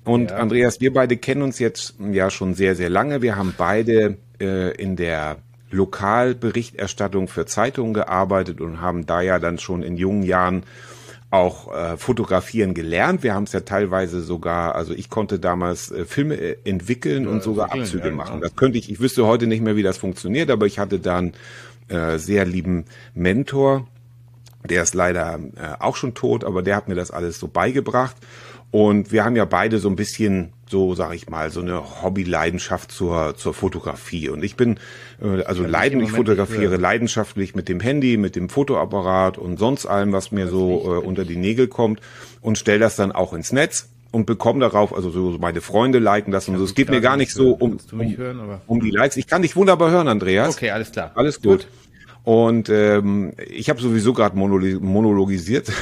[0.04, 3.22] Und Andreas, wir beide kennen uns jetzt ja schon sehr, sehr lange.
[3.22, 5.36] Wir haben beide äh, in der
[5.70, 10.64] Lokalberichterstattung für Zeitungen gearbeitet und haben da ja dann schon in jungen Jahren
[11.32, 13.22] auch äh, fotografieren gelernt.
[13.22, 17.30] Wir haben es ja teilweise sogar, also ich konnte damals äh, Filme äh, entwickeln ja,
[17.30, 18.42] und sogar Abzüge ja, machen.
[18.42, 21.18] Das könnte ich, ich wüsste heute nicht mehr, wie das funktioniert, aber ich hatte da
[21.18, 21.32] einen
[21.88, 23.86] äh, sehr lieben Mentor,
[24.68, 28.16] der ist leider äh, auch schon tot, aber der hat mir das alles so beigebracht.
[28.70, 32.90] Und wir haben ja beide so ein bisschen, so sage ich mal, so eine Hobby-Leidenschaft
[32.90, 34.30] zur, zur Fotografie.
[34.30, 34.78] Und ich bin, äh,
[35.22, 40.32] also leiden, ich fotografiere leidenschaftlich mit dem Handy, mit dem Fotoapparat und sonst allem, was
[40.32, 42.00] mir so äh, unter die Nägel kommt
[42.40, 46.32] und stelle das dann auch ins Netz und bekomme darauf, also so meine Freunde liken
[46.32, 46.64] das und so.
[46.64, 49.16] Es geht mir gar nicht so um, um, um die Likes.
[49.16, 50.56] Ich kann dich wunderbar hören, Andreas.
[50.56, 51.12] Okay, alles klar.
[51.14, 51.60] Alles gut.
[51.60, 51.68] gut.
[52.24, 55.72] Und ähm, ich habe sowieso gerade monolo monologisiert.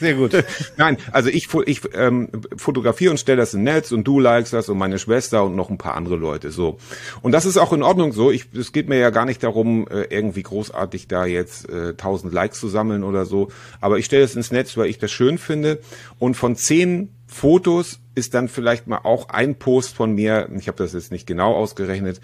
[0.00, 0.32] Sehr gut.
[0.78, 4.70] Nein, also ich, ich ähm, fotografiere und stelle das in Netz und du likest das
[4.70, 6.78] und meine Schwester und noch ein paar andere Leute so.
[7.20, 8.30] Und das ist auch in Ordnung so.
[8.30, 12.32] Ich, es geht mir ja gar nicht darum, äh, irgendwie großartig da jetzt äh, 1000
[12.32, 13.48] Likes zu sammeln oder so.
[13.82, 15.80] Aber ich stelle es ins Netz, weil ich das schön finde.
[16.18, 20.78] Und von zehn Fotos ist dann vielleicht mal auch ein Post von mir, ich habe
[20.78, 22.20] das jetzt nicht genau ausgerechnet,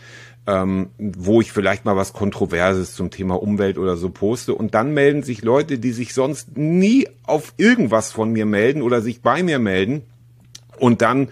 [0.49, 4.53] ähm, wo ich vielleicht mal was Kontroverses zum Thema Umwelt oder so poste.
[4.53, 9.01] Und dann melden sich Leute, die sich sonst nie auf irgendwas von mir melden oder
[9.01, 10.03] sich bei mir melden.
[10.79, 11.29] Und dann,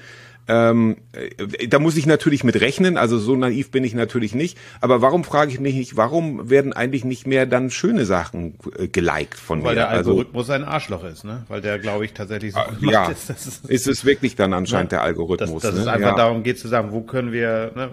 [0.46, 4.58] ähm, äh, da muss ich natürlich mit rechnen, also so naiv bin ich natürlich nicht.
[4.80, 8.88] Aber warum frage ich mich nicht, warum werden eigentlich nicht mehr dann schöne Sachen äh,
[8.88, 9.74] geliked von Weil mir?
[9.76, 11.44] der also, Algorithmus ein Arschloch ist, ne?
[11.48, 13.30] Weil der, glaube ich, tatsächlich so gemacht ja, ist.
[13.30, 15.62] Ist, ist es wirklich dann anscheinend der dass, Algorithmus.
[15.62, 15.92] dass es ne?
[15.92, 16.16] einfach ja.
[16.16, 17.90] darum geht zu sagen, wo können wir, ne?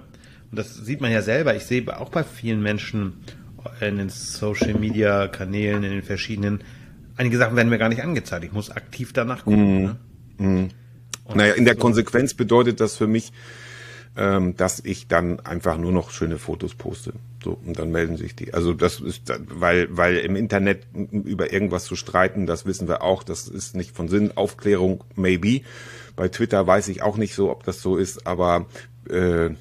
[0.51, 1.55] Und das sieht man ja selber.
[1.55, 3.13] Ich sehe auch bei vielen Menschen
[3.79, 6.61] in den Social Media Kanälen, in den verschiedenen,
[7.15, 8.43] einige Sachen werden mir gar nicht angezeigt.
[8.43, 9.97] Ich muss aktiv danach gucken.
[10.37, 10.55] Mhm.
[10.55, 10.69] Ne?
[11.33, 13.31] Naja, in der Konsequenz bedeutet das für mich,
[14.17, 17.13] ähm, dass ich dann einfach nur noch schöne Fotos poste.
[17.43, 18.53] So, und dann melden sich die.
[18.53, 23.23] Also das ist, weil, weil im Internet über irgendwas zu streiten, das wissen wir auch,
[23.23, 24.31] das ist nicht von Sinn.
[24.35, 25.61] Aufklärung, maybe.
[26.15, 28.65] Bei Twitter weiß ich auch nicht so, ob das so ist, aber
[29.09, 29.51] äh,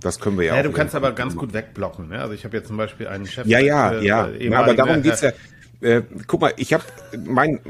[0.00, 2.08] das können wir ja, Ja, auch du kannst aber ganz gut wegblocken.
[2.08, 2.20] Ne?
[2.20, 3.46] Also ich habe jetzt zum Beispiel einen Chef.
[3.46, 4.26] Ja, ja, äh, ja.
[4.28, 5.32] äh, ja aber darum ehemaliger- geht's ja.
[5.80, 6.82] Äh, guck mal, ich habe
[7.24, 7.60] mein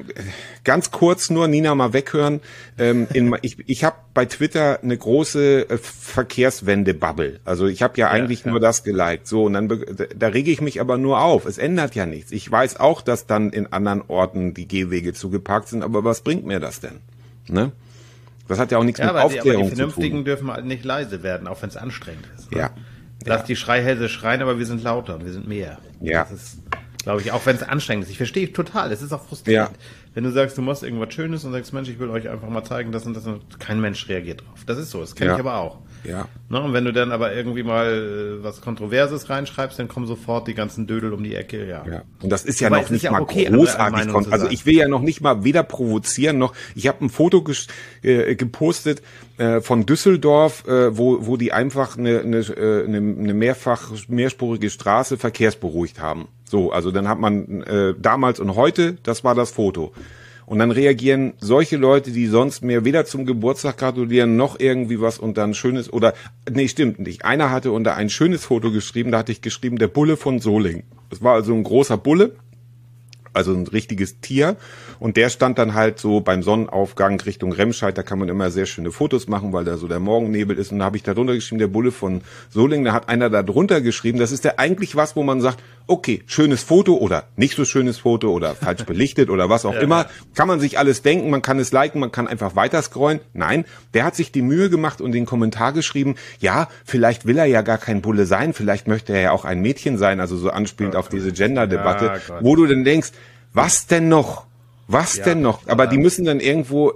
[0.64, 2.40] ganz kurz nur Nina mal weghören.
[2.78, 7.40] Ähm, in, ich ich habe bei Twitter eine große äh, Verkehrswende-Bubble.
[7.44, 8.50] Also ich habe ja eigentlich ja.
[8.50, 9.26] nur das geliked.
[9.26, 9.68] So und dann
[10.16, 11.44] da rege ich mich aber nur auf.
[11.44, 12.32] Es ändert ja nichts.
[12.32, 15.82] Ich weiß auch, dass dann in anderen Orten die Gehwege zugeparkt sind.
[15.82, 17.00] Aber was bringt mir das denn?
[17.46, 17.72] Ne?
[18.48, 20.24] Das hat ja auch nichts Ja, mit aber die, aber die Aufklärung zu Vernünftigen tun.
[20.24, 22.50] dürfen halt nicht leise werden, auch wenn es anstrengend ist.
[22.50, 22.58] Ne?
[22.58, 22.70] Ja.
[23.26, 25.78] Lass die Schreihälse schreien, aber wir sind lauter und wir sind mehr.
[26.00, 26.22] Ja.
[26.24, 26.58] Das ist,
[27.02, 28.10] glaube ich, auch wenn es anstrengend ist.
[28.10, 28.92] Ich verstehe total.
[28.92, 29.70] Es ist auch frustrierend.
[29.70, 29.78] Ja.
[30.14, 32.64] Wenn du sagst, du machst irgendwas Schönes und sagst, Mensch, ich will euch einfach mal
[32.64, 34.64] zeigen, das und das und kein Mensch reagiert drauf.
[34.66, 35.00] Das ist so.
[35.00, 35.34] Das kenne Ja.
[35.36, 35.78] ich aber auch.
[36.04, 36.28] Ja.
[36.48, 36.60] Ne?
[36.60, 40.54] Und wenn du dann aber irgendwie mal äh, was Kontroverses reinschreibst, dann kommen sofort die
[40.54, 41.66] ganzen Dödel um die Ecke.
[41.66, 41.84] Ja.
[41.86, 42.02] Ja.
[42.22, 44.32] Und das ist ja Wobei noch nicht ja mal okay, großartig.
[44.32, 46.54] Also ich will ja noch nicht mal weder provozieren noch.
[46.74, 47.44] Ich habe ein Foto
[48.02, 49.02] äh, gepostet
[49.38, 54.70] äh, von Düsseldorf, äh, wo wo die einfach eine eine, äh, eine, eine mehrfach mehrspurige
[54.70, 56.28] Straße verkehrsberuhigt haben.
[56.50, 59.92] So, also dann hat man äh, damals und heute, das war das Foto.
[60.46, 65.18] Und dann reagieren solche Leute, die sonst mir weder zum Geburtstag gratulieren noch irgendwie was
[65.18, 66.14] und dann schönes oder
[66.50, 67.26] nee, stimmt nicht.
[67.26, 70.84] Einer hatte unter ein schönes Foto geschrieben, da hatte ich geschrieben, der Bulle von Soling.
[71.10, 72.32] Es war also ein großer Bulle,
[73.34, 74.56] also ein richtiges Tier.
[74.98, 77.96] Und der stand dann halt so beim Sonnenaufgang Richtung Remscheid.
[77.96, 80.72] Da kann man immer sehr schöne Fotos machen, weil da so der Morgennebel ist.
[80.72, 82.84] Und da habe ich da drunter geschrieben, der Bulle von Solingen.
[82.84, 84.18] Da hat einer da drunter geschrieben.
[84.18, 87.98] Das ist ja eigentlich was, wo man sagt, okay, schönes Foto oder nicht so schönes
[87.98, 90.06] Foto oder falsch belichtet oder was auch immer.
[90.34, 93.20] Kann man sich alles denken, man kann es liken, man kann einfach weiter scrollen.
[93.32, 93.64] Nein,
[93.94, 97.62] der hat sich die Mühe gemacht und den Kommentar geschrieben, ja, vielleicht will er ja
[97.62, 100.94] gar kein Bulle sein, vielleicht möchte er ja auch ein Mädchen sein, also so anspielend
[100.94, 103.10] auf diese Gender-Debatte, Ja, wo du denn denkst,
[103.52, 104.46] was denn noch?
[104.90, 105.66] Was denn noch?
[105.66, 106.92] Aber die müssen dann irgendwo,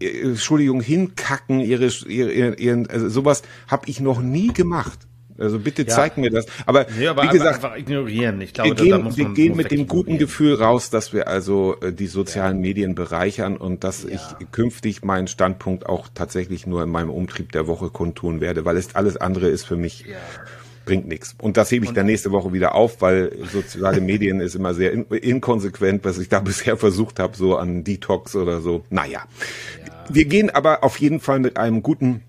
[0.00, 5.05] äh, äh, Entschuldigung, hinkacken, ihre, ihre, ihre ihren, also sowas habe ich noch nie gemacht.
[5.38, 6.46] Also bitte zeig mir das.
[6.64, 8.40] Aber, Nee, aber wie gesagt, einfach ignorieren.
[8.40, 10.18] Ich glaube, wir gehen, muss wir man- gehen mit dem guten.
[10.18, 14.20] Gefühl raus, dass wir also äh, die sozialen Medien bereichern und dass ich
[14.52, 18.94] künftig meinen Standpunkt auch tatsächlich nur in meinem Umtrieb der Woche kundtun werde, weil es
[18.94, 20.04] alles andere ist für mich
[20.86, 21.34] bringt nichts.
[21.42, 24.92] Und das hebe ich dann nächste Woche wieder auf, weil soziale Medien ist immer sehr
[24.92, 28.84] in inkonsequent, was ich da bisher versucht habe, so an Detox oder so.
[28.88, 29.24] Naja.
[30.08, 32.22] Wir gehen aber auf jeden Fall mit einem guten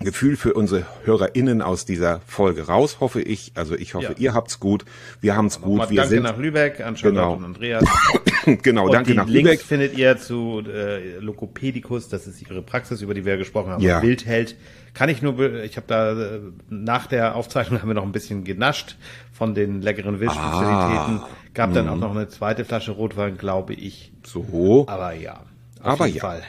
[0.00, 3.50] Gefühl für unsere HörerInnen aus dieser Folge raus, hoffe ich.
[3.56, 4.18] Also ich hoffe, Ja.
[4.18, 4.84] ihr habt's gut.
[5.20, 5.78] Wir haben's gut.
[5.78, 7.32] Mal Wir danke sind nach Lübeck an Charlotte Genau.
[7.34, 7.84] und Andreas.
[8.62, 9.60] genau, Und danke nach Links Lübeck.
[9.60, 14.00] findet ihr zu äh, Logopedicus, das ist ihre Praxis, über die wir gesprochen haben, Ja.
[14.00, 14.56] Wildheld.
[14.94, 16.40] Kann ich nur, ich habe da äh,
[16.70, 18.96] nach der Aufzeichnung haben wir noch ein bisschen genascht
[19.32, 21.18] von den leckeren Wildspezialitäten.
[21.20, 21.28] Ah.
[21.54, 21.74] Gab Mhm.
[21.74, 24.12] dann auch noch eine zweite Flasche Rotwein, glaube ich.
[24.24, 24.86] So.
[24.88, 25.40] Aber ja,
[25.82, 26.22] auf Aber jeden ja.
[26.22, 26.42] Fall.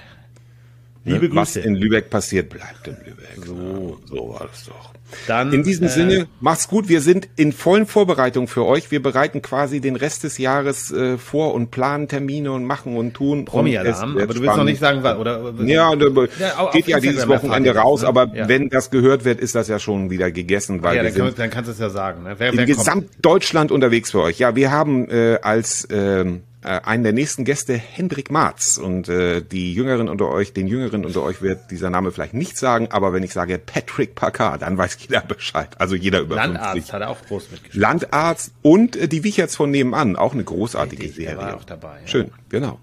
[1.05, 1.17] Ne?
[1.17, 1.65] Liebe Was Grüße.
[1.67, 3.45] in Lübeck passiert, bleibt in Lübeck.
[3.45, 4.91] So, so war das doch.
[5.27, 6.87] Dann, In diesem äh, Sinne, macht's gut.
[6.87, 8.91] Wir sind in vollen Vorbereitung für euch.
[8.91, 13.15] Wir bereiten quasi den Rest des Jahres äh, vor und planen Termine und machen und
[13.15, 13.45] tun.
[13.45, 15.51] Promi-Alarm, Und aber du willst noch nicht sagen, was, oder?
[15.63, 16.05] Ja, da-
[16.39, 18.07] Ja, auf geht ja dieses Wochenende das, raus, ne?
[18.07, 18.47] aber Ja.
[18.47, 21.25] wenn das gehört wird, ist das ja schon wieder gegessen, weil ja, wir dann, sind
[21.25, 22.23] wir- dann kannst du es ja sagen.
[22.23, 22.35] Ne?
[22.37, 22.65] Wer, in wer?
[22.67, 24.37] Gesamtdeutschland unterwegs für euch.
[24.37, 26.25] Ja, wir haben äh, als äh,
[26.61, 28.77] einen der nächsten Gäste, Hendrik Marz.
[28.77, 32.57] Und äh, die Jüngeren unter euch, den Jüngeren unter euch wird dieser Name vielleicht nicht
[32.57, 35.69] sagen, aber wenn ich sage Patrick Packard, dann weiß jeder Bescheid.
[35.79, 36.93] Also jeder über Landarzt 50.
[36.93, 37.81] hat er auch groß mitgespielt.
[37.81, 41.37] Landarzt und äh, die Wicherts von nebenan, auch eine großartige Richtig, Serie.
[41.37, 42.07] war auch dabei, ja.
[42.07, 42.79] Schön, genau.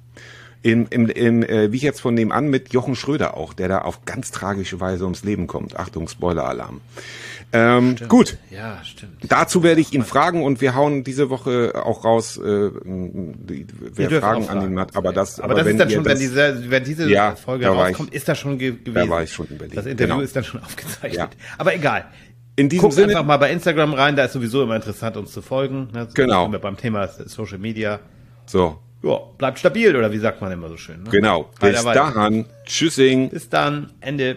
[0.62, 4.30] Im, im, im äh, Wicherts von nebenan mit Jochen Schröder auch, der da auf ganz
[4.30, 5.76] tragische Weise ums Leben kommt.
[5.76, 6.80] Achtung, Spoiler-Alarm.
[7.52, 9.12] Ähm, gut, Ja, stimmt.
[9.28, 12.70] dazu werde ich ihn fragen und wir hauen diese Woche auch raus, äh,
[13.94, 14.96] wer Fragen an ihn hat.
[14.96, 17.64] Aber das, aber das ist wenn dann schon, wenn das- diese, wenn diese Ja, Folge
[17.66, 19.08] da rauskommt, ich- ist das schon ge gewesen.
[19.08, 19.74] war ich schon in Berlin.
[19.76, 20.24] Das Interview Genau.
[20.24, 21.16] ist dann schon aufgezeichnet.
[21.16, 21.28] Ja.
[21.58, 22.06] Aber egal.
[22.58, 25.30] in diesem Guckt Sinne, einfach mal bei Instagram rein, da ist sowieso immer interessant, uns
[25.30, 25.88] zu folgen.
[25.92, 26.08] Ne?
[26.14, 26.44] Genau.
[26.44, 28.00] Sind wir beim Thema Social Media.
[28.46, 31.02] so, Ja, bleibt stabil, oder wie sagt man immer so schön.
[31.02, 31.10] Ne?
[31.10, 31.50] genau.
[31.60, 33.28] Bis dahin, tschüssing.
[33.28, 34.36] Bis dann, Ende.